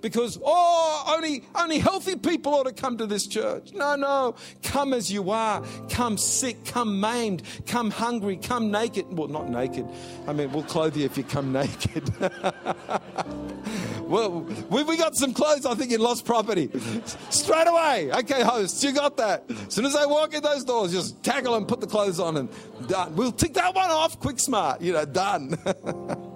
because 0.01 0.39
oh 0.45 1.15
only 1.17 1.45
only 1.55 1.79
healthy 1.79 2.17
people 2.17 2.55
ought 2.55 2.67
to 2.67 2.73
come 2.73 2.99
to 2.99 3.07
this 3.07 3.27
church. 3.27 3.73
No 3.73 3.97
no. 3.97 4.35
Come 4.63 4.93
as 4.93 5.11
you 5.11 5.31
are. 5.31 5.63
Come 5.91 6.19
sick. 6.19 6.65
Come 6.65 7.01
maimed. 7.01 7.43
Come 7.67 7.91
hungry. 7.91 8.37
Come 8.37 8.71
naked. 8.71 9.07
Well 9.11 9.29
not 9.29 9.49
naked. 9.49 9.87
I 10.27 10.33
mean 10.33 10.53
we'll 10.53 10.65
clothe 10.65 10.97
you 10.97 11.05
if 11.05 11.17
you 11.17 11.25
come 11.25 11.53
naked. 11.61 12.13
Well 14.03 14.41
we, 14.71 14.83
we 14.83 14.97
got 14.97 15.15
some 15.15 15.33
clothes 15.33 15.65
i 15.65 15.75
think 15.75 15.93
in 15.93 16.01
lost 16.01 16.25
property. 16.25 16.71
Straight 17.31 17.69
away. 17.69 18.11
Okay 18.13 18.43
hosts 18.43 18.83
you 18.83 18.93
got 18.93 19.17
that. 19.19 19.45
As 19.49 19.75
soon 19.75 19.87
as 19.87 19.95
they 19.95 20.07
walk 20.07 20.35
in 20.35 20.43
those 20.43 20.65
doors 20.65 20.93
just 20.93 21.23
tackle 21.23 21.55
them 21.55 21.67
put 21.67 21.81
the 21.81 21.87
clothes 21.87 22.21
on 22.21 22.37
and 22.37 22.49
done. 22.89 23.15
We'll 23.15 23.33
tick 23.33 23.55
that 23.55 23.75
one 23.75 23.91
off 23.91 24.19
quick 24.19 24.39
smart. 24.39 24.81
You 24.81 24.93
know 24.93 25.05
done 25.05 25.59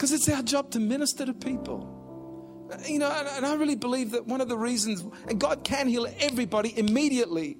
Because 0.00 0.12
it's 0.12 0.30
our 0.30 0.40
job 0.40 0.70
to 0.70 0.80
minister 0.80 1.26
to 1.26 1.34
people. 1.34 2.72
You 2.86 3.00
know, 3.00 3.10
and, 3.36 3.44
I 3.44 3.54
really 3.56 3.74
believe 3.74 4.12
that 4.12 4.26
one 4.26 4.40
of 4.40 4.48
the 4.48 4.56
reasons, 4.56 5.04
and 5.28 5.38
God 5.38 5.62
can 5.62 5.88
heal 5.88 6.06
everybody 6.20 6.72
immediately, 6.78 7.58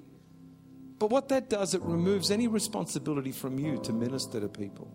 but 0.97 1.11
what 1.11 1.29
that 1.29 1.51
does, 1.51 1.75
it 1.75 1.83
removes 1.83 2.31
any 2.31 2.47
responsibility 2.47 3.31
from 3.31 3.59
you 3.59 3.77
to 3.83 3.93
minister 3.93 4.39
to 4.39 4.49
people. 4.49 4.91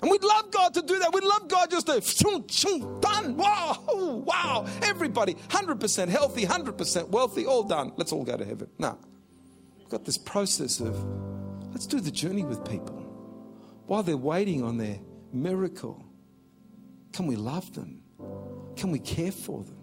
And 0.00 0.10
we'd 0.10 0.24
love 0.24 0.50
God 0.50 0.72
to 0.72 0.80
do 0.80 0.98
that. 0.98 1.12
We'd 1.12 1.24
love 1.24 1.48
God 1.48 1.70
just 1.70 1.86
to, 1.88 2.98
done. 3.02 3.36
Wow, 3.36 3.84
wow. 4.26 4.66
Everybody, 4.80 5.34
100% 5.34 6.08
healthy, 6.08 6.46
100% 6.46 7.08
wealthy, 7.10 7.44
all 7.44 7.64
done. 7.64 7.92
Let's 7.98 8.12
all 8.12 8.24
go 8.24 8.38
to 8.38 8.46
heaven. 8.46 8.70
No. 8.78 8.98
We've 9.76 9.90
got 9.90 10.06
this 10.06 10.16
process 10.16 10.80
of 10.80 10.96
let's 11.70 11.86
do 11.86 12.00
the 12.00 12.10
journey 12.10 12.44
with 12.46 12.64
people 12.64 12.96
while 13.84 14.02
they're 14.02 14.16
waiting 14.16 14.62
on 14.62 14.78
their 14.78 14.98
miracle. 15.32 16.04
Can 17.12 17.26
we 17.26 17.36
love 17.36 17.72
them? 17.74 18.02
Can 18.76 18.90
we 18.90 18.98
care 18.98 19.32
for 19.32 19.62
them? 19.62 19.78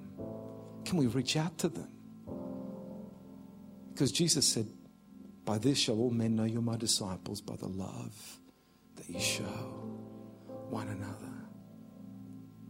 Can 0.85 0.97
we 0.97 1.07
reach 1.07 1.37
out 1.37 1.57
to 1.59 1.69
them? 1.69 1.89
Because 3.93 4.11
Jesus 4.11 4.47
said, 4.47 4.67
By 5.45 5.57
this 5.57 5.77
shall 5.77 5.99
all 5.99 6.09
men 6.09 6.35
know 6.35 6.45
you're 6.45 6.61
my 6.61 6.77
disciples, 6.77 7.41
by 7.41 7.55
the 7.55 7.67
love 7.67 8.39
that 8.95 9.09
you 9.09 9.19
show 9.19 9.43
one 10.69 10.87
another. 10.87 11.33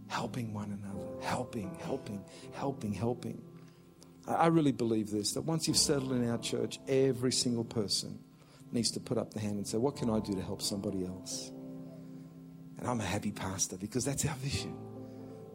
Helping 0.08 0.54
one 0.54 0.72
another, 0.72 1.08
helping, 1.22 1.76
helping, 1.82 2.24
helping, 2.54 2.94
helping. 2.94 3.42
I 4.28 4.48
really 4.48 4.72
believe 4.72 5.12
this 5.12 5.34
that 5.34 5.42
once 5.42 5.68
you've 5.68 5.78
settled 5.78 6.12
in 6.14 6.30
our 6.30 6.38
church, 6.40 6.80
every 6.88 7.32
single 7.32 7.64
person 7.64 8.20
needs 8.72 8.92
to 8.92 9.00
put 9.00 9.18
up 9.18 9.34
the 9.34 9.40
hand 9.40 9.58
and 9.58 9.68
say, 9.68 9.78
What 9.78 9.96
can 9.96 10.10
I 10.10 10.20
do 10.20 10.34
to 10.34 10.42
help 10.42 10.62
somebody 10.62 11.06
else? 11.06 11.52
And 12.80 12.88
I'm 12.88 13.00
a 13.02 13.06
happy 13.06 13.32
pastor 13.32 13.78
because 13.78 14.06
that's 14.06 14.26
our 14.26 14.36
vision. 14.36 14.76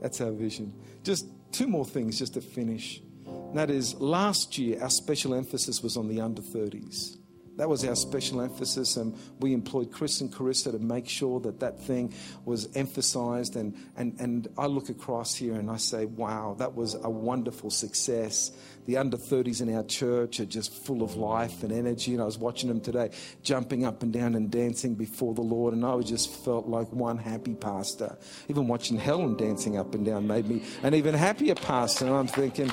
That's 0.01 0.21
our 0.21 0.31
vision. 0.31 0.75
Just 1.03 1.27
two 1.53 1.67
more 1.67 1.87
things 1.87 2.19
just 2.19 2.35
to 2.35 2.41
finish. 2.41 3.01
And 3.27 3.59
that 3.59 3.71
is, 3.71 3.95
last 3.95 4.59
year, 4.59 4.83
our 4.83 4.91
special 4.91 5.35
emphasis 5.35 5.83
was 5.83 5.97
on 5.97 6.09
the 6.09 6.21
under 6.21 6.43
30s. 6.43 7.17
That 7.57 7.69
was 7.69 7.85
our 7.85 7.95
special 7.95 8.41
emphasis, 8.41 8.97
and 8.97 9.17
we 9.39 9.53
employed 9.53 9.93
Chris 9.93 10.21
and 10.21 10.33
Carissa 10.33 10.73
to 10.73 10.79
make 10.81 11.09
sure 11.09 11.39
that 11.41 11.61
that 11.61 11.81
thing 11.81 12.13
was 12.45 12.69
emphasized. 12.75 13.55
And, 13.55 13.77
and, 13.97 14.19
and 14.19 14.49
I 14.59 14.67
look 14.67 14.89
across 14.89 15.37
here 15.37 15.55
and 15.55 15.71
I 15.71 15.77
say, 15.77 16.07
wow, 16.07 16.57
that 16.59 16.75
was 16.75 16.95
a 16.95 17.09
wonderful 17.09 17.71
success. 17.71 18.51
The 18.87 18.97
under 18.97 19.17
30s 19.17 19.63
in 19.63 19.73
our 19.73 19.85
church 19.85 20.41
are 20.41 20.45
just 20.45 20.85
full 20.85 21.03
of 21.03 21.15
life 21.15 21.63
and 21.63 21.71
energy. 21.71 22.13
And 22.13 22.21
I 22.21 22.25
was 22.25 22.39
watching 22.39 22.69
them 22.69 22.81
today, 22.81 23.11
jumping 23.45 23.85
up 23.85 24.03
and 24.03 24.13
down 24.13 24.35
and 24.35 24.51
dancing 24.51 24.97
before 24.97 25.33
the 25.33 25.43
Lord, 25.43 25.75
and 25.75 25.87
I 25.87 25.97
just 26.01 26.35
felt 26.45 26.67
like 26.67 26.93
one 26.93 27.19
happy 27.19 27.55
pastor. 27.55 28.19
Even 28.49 28.67
watching 28.67 28.99
Helen 28.99 29.37
dancing 29.37 29.79
up 29.79 29.95
and 29.95 30.05
down 30.05 30.27
made 30.27 30.49
me 30.49 30.65
an 30.83 30.93
even 30.93 31.15
happier 31.15 31.55
pastor. 31.55 32.07
And 32.07 32.15
I'm 32.15 32.27
thinking, 32.27 32.71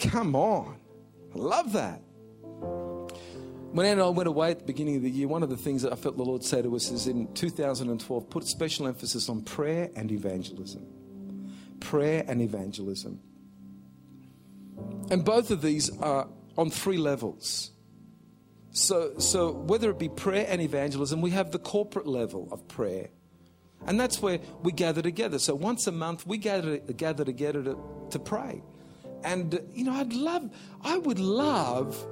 come 0.00 0.34
on, 0.34 0.78
I 1.34 1.38
love 1.38 1.72
that. 1.74 2.00
When 3.72 3.84
Anne 3.84 3.92
and 3.92 4.02
I 4.02 4.08
went 4.08 4.28
away 4.28 4.50
at 4.50 4.60
the 4.60 4.64
beginning 4.64 4.96
of 4.96 5.02
the 5.02 5.10
year, 5.10 5.28
one 5.28 5.42
of 5.42 5.50
the 5.50 5.56
things 5.56 5.82
that 5.82 5.92
I 5.92 5.96
felt 5.96 6.16
the 6.16 6.24
Lord 6.24 6.42
say 6.42 6.62
to 6.62 6.74
us 6.74 6.90
is 6.90 7.06
in 7.06 7.32
2012, 7.34 8.30
put 8.30 8.44
special 8.44 8.86
emphasis 8.86 9.28
on 9.28 9.42
prayer 9.42 9.90
and 9.94 10.10
evangelism. 10.10 10.86
Prayer 11.78 12.24
and 12.26 12.40
evangelism. 12.40 13.20
And 15.10 15.22
both 15.22 15.50
of 15.50 15.60
these 15.60 15.96
are 15.98 16.28
on 16.56 16.70
three 16.70 16.96
levels. 16.96 17.70
So, 18.70 19.18
so 19.18 19.52
whether 19.52 19.90
it 19.90 19.98
be 19.98 20.08
prayer 20.08 20.46
and 20.48 20.62
evangelism, 20.62 21.20
we 21.20 21.30
have 21.30 21.50
the 21.52 21.58
corporate 21.58 22.06
level 22.06 22.48
of 22.50 22.66
prayer. 22.68 23.08
And 23.86 24.00
that's 24.00 24.22
where 24.22 24.40
we 24.62 24.72
gather 24.72 25.02
together. 25.02 25.38
So 25.38 25.54
once 25.54 25.86
a 25.86 25.92
month, 25.92 26.26
we 26.26 26.38
gather, 26.38 26.78
gather 26.78 27.24
together 27.24 27.62
to, 27.64 27.78
to 28.10 28.18
pray. 28.18 28.62
And, 29.24 29.60
you 29.74 29.84
know, 29.84 29.92
I'd 29.92 30.12
love, 30.14 30.50
I 30.82 30.96
would 30.96 31.18
love 31.18 32.06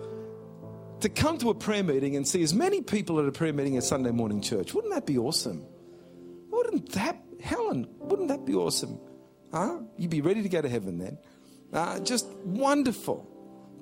to 1.01 1.09
come 1.09 1.39
to 1.39 1.51
a 1.51 1.55
prayer 1.55 1.83
meeting 1.83 2.17
and 2.17 2.27
see 2.27 2.43
as 2.43 2.55
many 2.55 2.81
people 2.81 3.21
at 3.21 3.27
a 3.27 3.33
prayer 3.33 3.53
meeting 3.53 3.77
as 3.77 3.87
Sunday 3.87 4.11
morning 4.11 4.41
church. 4.41 4.75
Wouldn't 4.75 4.95
that 4.95 5.07
be 5.07 5.19
awesome? 5.19 5.65
Wouldn't 6.51 6.93
that, 6.93 7.23
Helen, 7.43 7.87
wouldn't 7.99 8.29
that 8.29 8.45
be 8.45 8.55
awesome? 8.55 8.99
Huh? 9.53 9.81
You'd 9.97 10.11
be 10.11 10.21
ready 10.21 10.43
to 10.43 10.49
go 10.49 10.63
to 10.63 10.69
heaven 10.69 10.99
then. 10.99 11.19
Uh, 11.73 12.01
just 12.01 12.27
wonderful 12.45 13.31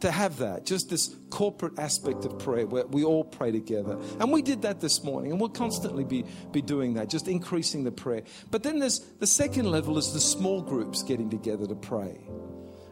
to 0.01 0.11
have 0.11 0.39
that, 0.39 0.67
just 0.67 0.91
this 0.91 1.15
corporate 1.31 1.79
aspect 1.79 2.25
of 2.25 2.39
prayer 2.39 2.67
where 2.67 2.87
we 2.87 3.05
all 3.05 3.25
pray 3.25 3.53
together. 3.53 3.99
And 4.21 4.33
we 4.33 4.43
did 4.43 4.63
that 4.63 4.81
this 4.81 5.03
morning, 5.05 5.31
and 5.31 5.41
we'll 5.41 5.51
constantly 5.51 6.05
be, 6.05 6.25
be 6.53 6.61
doing 6.61 6.95
that, 6.95 7.09
just 7.09 7.29
increasing 7.29 7.85
the 7.85 7.93
prayer. 7.93 8.23
But 8.51 8.63
then 8.63 8.81
there's 8.81 8.99
the 9.21 9.27
second 9.27 9.71
level 9.71 9.97
is 9.97 10.13
the 10.13 10.21
small 10.21 10.63
groups 10.63 11.03
getting 11.03 11.31
together 11.31 11.67
to 11.67 11.75
pray. 11.75 12.21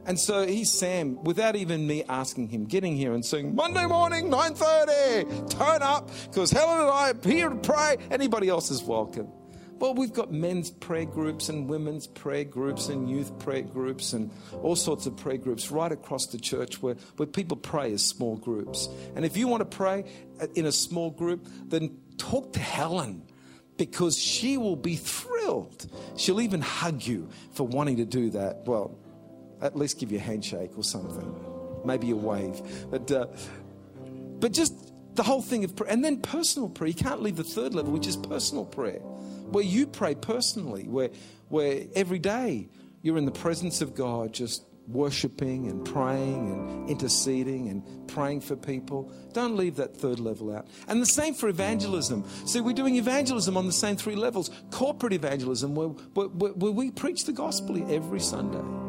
And 0.04 0.18
so 0.18 0.46
he's 0.46 0.70
Sam, 0.70 1.22
without 1.22 1.54
even 1.54 1.86
me 1.86 2.02
asking 2.08 2.48
him, 2.48 2.64
getting 2.64 2.96
here 2.96 3.14
and 3.14 3.24
saying, 3.24 3.54
Monday 3.54 3.86
morning, 3.86 4.30
9.30, 4.30 5.50
turn 5.50 5.82
up, 5.82 6.10
because 6.24 6.50
Helen 6.50 6.80
and 6.80 6.90
I 6.90 7.10
are 7.10 7.28
here 7.28 7.48
to 7.48 7.56
pray. 7.56 7.96
Anybody 8.10 8.48
else 8.48 8.70
is 8.70 8.82
welcome. 8.82 9.28
Well, 9.78 9.94
we've 9.94 10.12
got 10.12 10.30
men's 10.30 10.70
prayer 10.70 11.04
groups 11.04 11.48
and 11.48 11.68
women's 11.68 12.06
prayer 12.06 12.44
groups 12.44 12.88
and 12.88 13.10
youth 13.10 13.36
prayer 13.40 13.62
groups 13.62 14.12
and 14.12 14.30
all 14.62 14.76
sorts 14.76 15.06
of 15.06 15.16
prayer 15.16 15.38
groups 15.38 15.72
right 15.72 15.90
across 15.90 16.26
the 16.26 16.38
church 16.38 16.80
where, 16.80 16.94
where 17.16 17.26
people 17.26 17.56
pray 17.56 17.92
as 17.92 18.04
small 18.04 18.36
groups. 18.36 18.88
And 19.16 19.24
if 19.24 19.36
you 19.36 19.48
want 19.48 19.68
to 19.68 19.76
pray 19.76 20.04
uh, 20.40 20.46
in 20.54 20.66
a 20.66 20.72
small 20.72 21.10
group, 21.10 21.48
then 21.66 21.98
talk 22.16 22.52
to 22.52 22.60
Helen 22.60 23.24
because 23.76 24.16
she 24.16 24.56
will 24.56 24.76
be 24.76 24.94
thrilled. 24.94 25.88
She'll 26.16 26.40
even 26.40 26.60
hug 26.60 27.02
you 27.02 27.28
for 27.52 27.66
wanting 27.66 27.96
to 27.96 28.04
do 28.04 28.30
that. 28.30 28.64
Well, 28.64 28.96
at 29.62 29.76
least 29.76 29.98
give 29.98 30.12
you 30.12 30.18
a 30.18 30.20
handshake 30.20 30.72
or 30.76 30.84
something, 30.84 31.34
maybe 31.84 32.10
a 32.10 32.16
wave. 32.16 32.60
But, 32.90 33.10
uh, 33.10 33.26
but 34.40 34.52
just 34.52 34.92
the 35.14 35.22
whole 35.22 35.42
thing 35.42 35.64
of 35.64 35.76
prayer. 35.76 35.90
And 35.90 36.04
then 36.04 36.20
personal 36.20 36.68
prayer. 36.68 36.88
You 36.88 36.94
can't 36.94 37.22
leave 37.22 37.36
the 37.36 37.44
third 37.44 37.74
level, 37.74 37.92
which 37.92 38.06
is 38.06 38.16
personal 38.16 38.64
prayer. 38.64 39.00
where 39.52 39.64
you 39.64 39.86
pray 39.86 40.14
personally, 40.14 40.84
where, 40.88 41.10
where 41.48 41.82
every 41.94 42.18
day 42.18 42.68
you're 43.02 43.18
in 43.18 43.26
the 43.26 43.30
presence 43.32 43.82
of 43.82 43.94
God, 43.94 44.32
just 44.32 44.64
worshiping 44.88 45.68
and 45.68 45.84
praying 45.84 46.50
and 46.50 46.90
interceding 46.90 47.68
and 47.68 48.08
praying 48.08 48.40
for 48.40 48.56
people. 48.56 49.12
Don't 49.32 49.56
leave 49.56 49.76
that 49.76 49.96
third 49.96 50.18
level 50.18 50.54
out. 50.54 50.66
And 50.88 51.00
the 51.00 51.06
same 51.06 51.34
for 51.34 51.48
evangelism. 51.48 52.24
See, 52.46 52.60
we're 52.60 52.72
doing 52.72 52.96
evangelism 52.96 53.56
on 53.56 53.66
the 53.66 53.72
same 53.72 53.96
three 53.96 54.16
levels 54.16 54.50
corporate 54.70 55.12
evangelism, 55.12 55.74
where, 55.74 55.88
where, 55.88 56.52
where 56.52 56.72
we 56.72 56.90
preach 56.90 57.24
the 57.24 57.32
gospel 57.32 57.76
every 57.92 58.20
Sunday. 58.20 58.81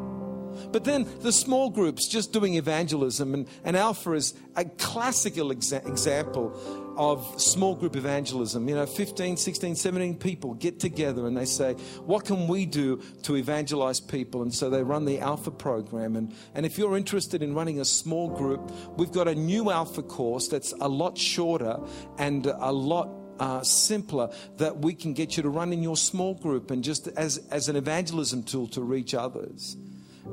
But 0.71 0.83
then 0.83 1.07
the 1.21 1.31
small 1.31 1.69
groups 1.69 2.07
just 2.07 2.33
doing 2.33 2.55
evangelism, 2.55 3.33
and, 3.33 3.47
and 3.63 3.75
Alpha 3.75 4.13
is 4.13 4.33
a 4.55 4.65
classical 4.65 5.49
exa- 5.49 5.87
example 5.87 6.53
of 6.97 7.41
small 7.41 7.75
group 7.75 7.95
evangelism. 7.95 8.67
You 8.67 8.75
know, 8.75 8.85
15, 8.85 9.37
16, 9.37 9.75
17 9.75 10.17
people 10.17 10.53
get 10.53 10.79
together 10.79 11.27
and 11.27 11.35
they 11.35 11.45
say, 11.45 11.73
What 12.05 12.25
can 12.25 12.47
we 12.47 12.65
do 12.65 13.01
to 13.23 13.35
evangelize 13.35 13.99
people? 13.99 14.41
And 14.41 14.53
so 14.53 14.69
they 14.69 14.83
run 14.83 15.05
the 15.05 15.19
Alpha 15.19 15.51
program. 15.51 16.15
And, 16.15 16.33
and 16.53 16.65
if 16.65 16.77
you're 16.77 16.97
interested 16.97 17.41
in 17.41 17.53
running 17.53 17.79
a 17.79 17.85
small 17.85 18.29
group, 18.29 18.71
we've 18.97 19.11
got 19.11 19.27
a 19.27 19.35
new 19.35 19.71
Alpha 19.71 20.03
course 20.03 20.47
that's 20.47 20.73
a 20.79 20.87
lot 20.87 21.17
shorter 21.17 21.77
and 22.17 22.45
a 22.45 22.71
lot 22.71 23.09
uh, 23.39 23.63
simpler 23.63 24.29
that 24.57 24.77
we 24.77 24.93
can 24.93 25.13
get 25.13 25.35
you 25.37 25.43
to 25.43 25.49
run 25.49 25.73
in 25.73 25.81
your 25.81 25.97
small 25.97 26.35
group 26.35 26.71
and 26.71 26.83
just 26.83 27.07
as, 27.09 27.39
as 27.49 27.69
an 27.69 27.75
evangelism 27.75 28.43
tool 28.43 28.67
to 28.67 28.81
reach 28.81 29.13
others. 29.13 29.75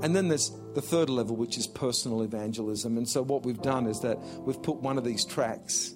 And 0.03 0.14
then 0.14 0.29
there's 0.29 0.53
the 0.74 0.83
third 0.83 1.11
level, 1.11 1.37
which 1.37 1.59
is 1.59 1.66
personal 1.66 2.22
evangelism. 2.22 2.96
And 2.96 3.09
so 3.09 3.22
what 3.22 3.44
we've 3.44 3.61
done 3.61 3.87
is 3.87 4.00
that 4.00 4.18
we've 4.40 4.62
put 4.62 4.76
one 4.76 4.98
of 4.98 5.05
these 5.05 5.24
tracks 5.24 5.94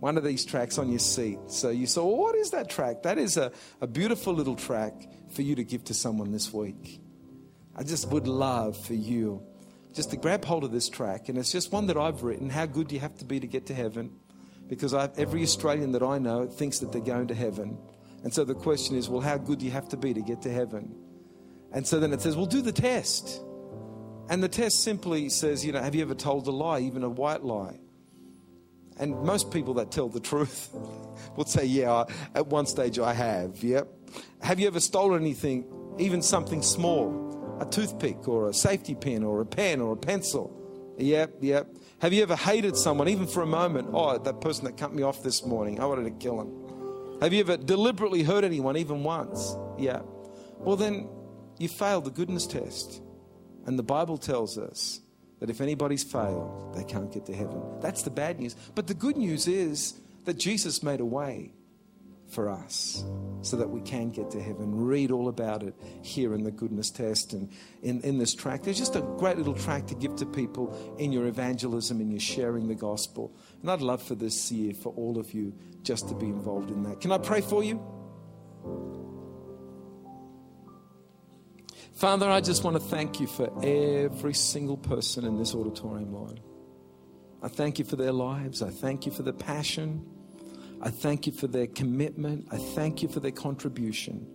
one 0.00 0.16
of 0.16 0.24
these 0.24 0.44
tracks 0.44 0.78
on 0.78 0.88
your 0.88 0.98
seat. 0.98 1.38
So 1.48 1.68
you 1.68 1.86
say, 1.86 2.00
well, 2.00 2.16
what 2.16 2.34
is 2.34 2.50
that 2.50 2.70
track? 2.70 3.02
That 3.02 3.18
is 3.18 3.36
a, 3.36 3.52
a 3.80 3.86
beautiful 3.86 4.32
little 4.32 4.56
track 4.56 4.94
for 5.30 5.42
you 5.42 5.54
to 5.54 5.64
give 5.64 5.84
to 5.84 5.94
someone 5.94 6.32
this 6.32 6.52
week. 6.52 7.00
I 7.76 7.82
just 7.82 8.08
would 8.08 8.26
love 8.26 8.76
for 8.76 8.94
you 8.94 9.42
just 9.94 10.10
to 10.10 10.16
grab 10.16 10.44
hold 10.44 10.64
of 10.64 10.72
this 10.72 10.88
track. 10.88 11.28
And 11.28 11.38
it's 11.38 11.52
just 11.52 11.70
one 11.70 11.86
that 11.88 11.96
I've 11.96 12.22
written. 12.22 12.48
How 12.48 12.66
good 12.66 12.88
do 12.88 12.94
you 12.94 13.00
have 13.00 13.16
to 13.18 13.24
be 13.24 13.40
to 13.40 13.46
get 13.46 13.66
to 13.66 13.74
heaven? 13.74 14.10
Because 14.68 14.94
I've, 14.94 15.18
every 15.18 15.42
Australian 15.42 15.92
that 15.92 16.02
I 16.02 16.18
know 16.18 16.46
thinks 16.46 16.78
that 16.78 16.92
they're 16.92 17.00
going 17.00 17.28
to 17.28 17.34
heaven. 17.34 17.76
And 18.22 18.32
so 18.32 18.44
the 18.44 18.54
question 18.54 18.96
is, 18.96 19.08
well, 19.08 19.20
how 19.20 19.36
good 19.36 19.58
do 19.58 19.66
you 19.66 19.72
have 19.72 19.88
to 19.90 19.96
be 19.96 20.14
to 20.14 20.22
get 20.22 20.42
to 20.42 20.50
heaven? 20.50 20.94
And 21.72 21.86
so 21.86 22.00
then 22.00 22.12
it 22.12 22.20
says, 22.20 22.36
well, 22.36 22.46
do 22.46 22.62
the 22.62 22.72
test. 22.72 23.40
And 24.28 24.42
the 24.42 24.48
test 24.48 24.82
simply 24.82 25.28
says, 25.28 25.64
you 25.64 25.72
know, 25.72 25.82
have 25.82 25.94
you 25.94 26.02
ever 26.02 26.14
told 26.14 26.46
a 26.46 26.50
lie, 26.50 26.80
even 26.80 27.02
a 27.02 27.08
white 27.08 27.42
lie? 27.42 27.78
And 29.00 29.18
most 29.22 29.50
people 29.50 29.74
that 29.74 29.90
tell 29.90 30.10
the 30.10 30.20
truth 30.20 30.68
will 31.36 31.46
say, 31.46 31.64
Yeah, 31.64 32.04
at 32.34 32.46
one 32.46 32.66
stage 32.66 32.98
I 32.98 33.14
have. 33.14 33.64
Yep. 33.64 33.88
Have 34.42 34.60
you 34.60 34.66
ever 34.66 34.78
stolen 34.78 35.22
anything, 35.22 35.64
even 35.98 36.20
something 36.20 36.60
small? 36.60 37.58
A 37.60 37.64
toothpick 37.64 38.28
or 38.28 38.50
a 38.50 38.54
safety 38.54 38.94
pin 38.94 39.24
or 39.24 39.40
a 39.40 39.46
pen 39.46 39.80
or 39.80 39.94
a 39.94 39.96
pencil? 39.96 40.54
Yep, 40.98 41.36
yep. 41.40 41.74
Have 42.00 42.12
you 42.12 42.22
ever 42.22 42.36
hated 42.36 42.76
someone, 42.76 43.08
even 43.08 43.26
for 43.26 43.42
a 43.42 43.46
moment? 43.46 43.88
Oh, 43.92 44.18
that 44.18 44.40
person 44.42 44.66
that 44.66 44.76
cut 44.76 44.92
me 44.92 45.02
off 45.02 45.22
this 45.22 45.46
morning, 45.46 45.80
I 45.80 45.86
wanted 45.86 46.04
to 46.04 46.10
kill 46.10 46.40
him. 46.40 47.20
Have 47.22 47.32
you 47.32 47.40
ever 47.40 47.56
deliberately 47.56 48.22
hurt 48.22 48.44
anyone, 48.44 48.76
even 48.76 49.02
once? 49.02 49.54
Yeah. 49.78 50.00
Well, 50.58 50.76
then 50.76 51.08
you 51.60 51.68
failed 51.68 52.06
the 52.06 52.10
goodness 52.10 52.46
test. 52.46 53.00
And 53.66 53.78
the 53.78 53.84
Bible 53.84 54.16
tells 54.16 54.58
us 54.58 55.00
that 55.38 55.50
if 55.50 55.60
anybody's 55.60 56.02
failed, 56.02 56.74
they 56.74 56.82
can't 56.82 57.12
get 57.12 57.26
to 57.26 57.34
heaven. 57.34 57.62
That's 57.80 58.02
the 58.02 58.10
bad 58.10 58.40
news. 58.40 58.56
But 58.74 58.86
the 58.86 58.94
good 58.94 59.16
news 59.16 59.46
is 59.46 59.94
that 60.24 60.38
Jesus 60.38 60.82
made 60.82 61.00
a 61.00 61.04
way 61.04 61.52
for 62.30 62.48
us 62.48 63.04
so 63.42 63.56
that 63.58 63.68
we 63.68 63.82
can 63.82 64.10
get 64.10 64.30
to 64.30 64.40
heaven. 64.40 64.74
Read 64.74 65.10
all 65.10 65.28
about 65.28 65.62
it 65.62 65.74
here 66.02 66.32
in 66.32 66.44
the 66.44 66.50
goodness 66.50 66.90
test 66.90 67.34
and 67.34 67.50
in, 67.82 68.00
in 68.02 68.16
this 68.16 68.34
track. 68.34 68.62
There's 68.62 68.78
just 68.78 68.96
a 68.96 69.02
great 69.18 69.36
little 69.36 69.54
track 69.54 69.86
to 69.88 69.94
give 69.94 70.16
to 70.16 70.26
people 70.26 70.96
in 70.98 71.12
your 71.12 71.26
evangelism 71.26 72.00
and 72.00 72.10
your 72.10 72.20
sharing 72.20 72.68
the 72.68 72.74
gospel. 72.74 73.34
And 73.60 73.70
I'd 73.70 73.82
love 73.82 74.02
for 74.02 74.14
this 74.14 74.50
year 74.50 74.72
for 74.72 74.94
all 74.94 75.18
of 75.18 75.34
you 75.34 75.52
just 75.82 76.08
to 76.08 76.14
be 76.14 76.26
involved 76.26 76.70
in 76.70 76.84
that. 76.84 77.00
Can 77.02 77.12
I 77.12 77.18
pray 77.18 77.42
for 77.42 77.62
you? 77.62 77.99
Father, 82.00 82.30
I 82.30 82.40
just 82.40 82.64
want 82.64 82.76
to 82.76 82.82
thank 82.82 83.20
you 83.20 83.26
for 83.26 83.52
every 83.62 84.32
single 84.32 84.78
person 84.78 85.26
in 85.26 85.36
this 85.36 85.54
auditorium, 85.54 86.14
Lord. 86.14 86.40
I 87.42 87.48
thank 87.48 87.78
you 87.78 87.84
for 87.84 87.96
their 87.96 88.10
lives. 88.10 88.62
I 88.62 88.70
thank 88.70 89.04
you 89.04 89.12
for 89.12 89.22
the 89.22 89.34
passion. 89.34 90.06
I 90.80 90.88
thank 90.88 91.26
you 91.26 91.32
for 91.34 91.46
their 91.46 91.66
commitment. 91.66 92.48
I 92.50 92.56
thank 92.56 93.02
you 93.02 93.08
for 93.10 93.20
their 93.20 93.32
contribution. 93.32 94.26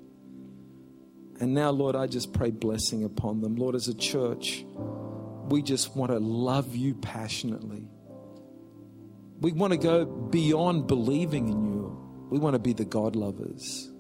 And 1.40 1.56
now, 1.56 1.72
Lord, 1.72 1.96
I 1.96 2.06
just 2.06 2.34
pray 2.34 2.52
blessing 2.52 3.04
upon 3.04 3.42
them. 3.42 3.56
Lord, 3.56 3.74
as 3.74 3.88
a 3.88 3.96
church, 3.96 4.64
we 5.50 5.64
just 5.64 5.96
want 5.96 6.12
to 6.12 6.20
love 6.20 6.76
you 6.76 6.94
passionately. 6.94 7.88
We 9.42 9.54
want 9.54 9.74
to 9.74 9.78
go 9.78 10.06
beyond 10.06 10.86
believing 10.86 11.50
in 11.50 11.66
you. 11.66 12.28
We 12.30 12.38
want 12.38 12.54
to 12.54 12.60
be 12.60 12.74
the 12.74 12.86
God 12.86 13.16
lovers. 13.16 13.92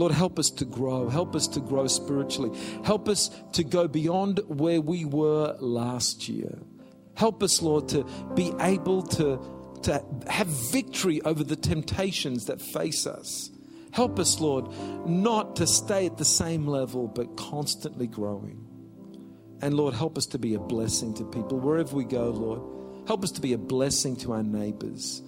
Lord, 0.00 0.12
help 0.12 0.38
us 0.38 0.48
to 0.52 0.64
grow. 0.64 1.10
Help 1.10 1.36
us 1.36 1.46
to 1.48 1.60
grow 1.60 1.86
spiritually. 1.86 2.58
Help 2.84 3.06
us 3.06 3.28
to 3.52 3.62
go 3.62 3.86
beyond 3.86 4.40
where 4.48 4.80
we 4.80 5.04
were 5.04 5.54
last 5.60 6.26
year. 6.26 6.58
Help 7.16 7.42
us, 7.42 7.60
Lord, 7.60 7.86
to 7.90 8.04
be 8.34 8.50
able 8.60 9.02
to, 9.02 9.38
to 9.82 10.02
have 10.26 10.46
victory 10.46 11.20
over 11.20 11.44
the 11.44 11.54
temptations 11.54 12.46
that 12.46 12.62
face 12.62 13.06
us. 13.06 13.50
Help 13.92 14.18
us, 14.18 14.40
Lord, 14.40 14.70
not 15.06 15.56
to 15.56 15.66
stay 15.66 16.06
at 16.06 16.16
the 16.16 16.24
same 16.24 16.66
level, 16.66 17.06
but 17.06 17.36
constantly 17.36 18.06
growing. 18.06 18.66
And 19.60 19.74
Lord, 19.74 19.92
help 19.92 20.16
us 20.16 20.24
to 20.28 20.38
be 20.38 20.54
a 20.54 20.60
blessing 20.60 21.12
to 21.16 21.24
people 21.24 21.58
wherever 21.58 21.94
we 21.94 22.04
go, 22.04 22.30
Lord. 22.30 23.06
Help 23.06 23.22
us 23.22 23.32
to 23.32 23.42
be 23.42 23.52
a 23.52 23.58
blessing 23.58 24.16
to 24.16 24.32
our 24.32 24.42
neighbors. 24.42 25.20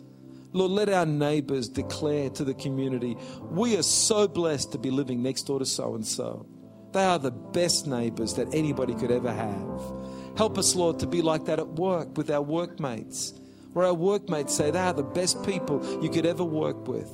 Lord, 0.54 0.70
let 0.72 0.88
our 0.90 1.06
neighbors 1.06 1.68
declare 1.68 2.28
to 2.30 2.44
the 2.44 2.54
community, 2.54 3.16
we 3.50 3.76
are 3.76 3.82
so 3.82 4.28
blessed 4.28 4.72
to 4.72 4.78
be 4.78 4.90
living 4.90 5.22
next 5.22 5.44
door 5.44 5.58
to 5.58 5.66
so 5.66 5.94
and 5.94 6.06
so. 6.06 6.46
They 6.92 7.02
are 7.02 7.18
the 7.18 7.30
best 7.30 7.86
neighbors 7.86 8.34
that 8.34 8.54
anybody 8.54 8.94
could 8.94 9.10
ever 9.10 9.32
have. 9.32 10.36
Help 10.36 10.58
us, 10.58 10.74
Lord, 10.74 10.98
to 11.00 11.06
be 11.06 11.22
like 11.22 11.46
that 11.46 11.58
at 11.58 11.68
work 11.68 12.16
with 12.18 12.30
our 12.30 12.42
workmates, 12.42 13.32
where 13.72 13.86
our 13.86 13.94
workmates 13.94 14.54
say 14.54 14.70
they 14.70 14.78
are 14.78 14.92
the 14.92 15.02
best 15.02 15.42
people 15.44 16.02
you 16.02 16.10
could 16.10 16.26
ever 16.26 16.44
work 16.44 16.86
with. 16.86 17.10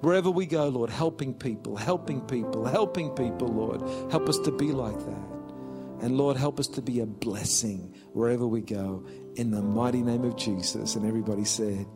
Wherever 0.00 0.30
we 0.30 0.46
go, 0.46 0.66
Lord, 0.68 0.90
helping 0.90 1.34
people, 1.34 1.76
helping 1.76 2.22
people, 2.22 2.64
helping 2.64 3.10
people, 3.10 3.48
Lord. 3.48 3.82
Help 4.10 4.28
us 4.28 4.38
to 4.38 4.50
be 4.50 4.72
like 4.72 4.98
that. 4.98 5.40
And 6.00 6.16
Lord, 6.16 6.36
help 6.36 6.58
us 6.58 6.66
to 6.68 6.82
be 6.82 7.00
a 7.00 7.06
blessing 7.06 7.94
wherever 8.14 8.46
we 8.46 8.62
go. 8.62 9.06
In 9.36 9.50
the 9.50 9.62
mighty 9.62 10.02
name 10.02 10.24
of 10.24 10.36
Jesus. 10.36 10.96
And 10.96 11.06
everybody 11.06 11.44
said, 11.44 11.86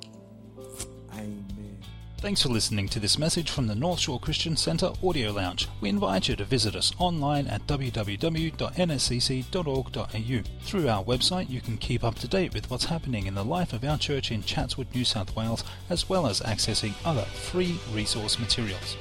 Thanks 2.24 2.42
for 2.42 2.48
listening 2.48 2.88
to 2.88 2.98
this 2.98 3.18
message 3.18 3.50
from 3.50 3.66
the 3.66 3.74
North 3.74 4.00
Shore 4.00 4.18
Christian 4.18 4.56
Centre 4.56 4.92
Audio 5.04 5.30
Lounge. 5.30 5.68
We 5.82 5.90
invite 5.90 6.26
you 6.26 6.34
to 6.36 6.44
visit 6.46 6.74
us 6.74 6.90
online 6.98 7.46
at 7.48 7.66
www.nscc.org.au. 7.66 10.42
Through 10.62 10.88
our 10.88 11.04
website, 11.04 11.50
you 11.50 11.60
can 11.60 11.76
keep 11.76 12.02
up 12.02 12.14
to 12.14 12.26
date 12.26 12.54
with 12.54 12.70
what's 12.70 12.86
happening 12.86 13.26
in 13.26 13.34
the 13.34 13.44
life 13.44 13.74
of 13.74 13.84
our 13.84 13.98
church 13.98 14.32
in 14.32 14.42
Chatswood, 14.42 14.86
New 14.94 15.04
South 15.04 15.36
Wales, 15.36 15.64
as 15.90 16.08
well 16.08 16.26
as 16.26 16.40
accessing 16.40 16.94
other 17.04 17.26
free 17.26 17.78
resource 17.92 18.38
materials. 18.38 18.96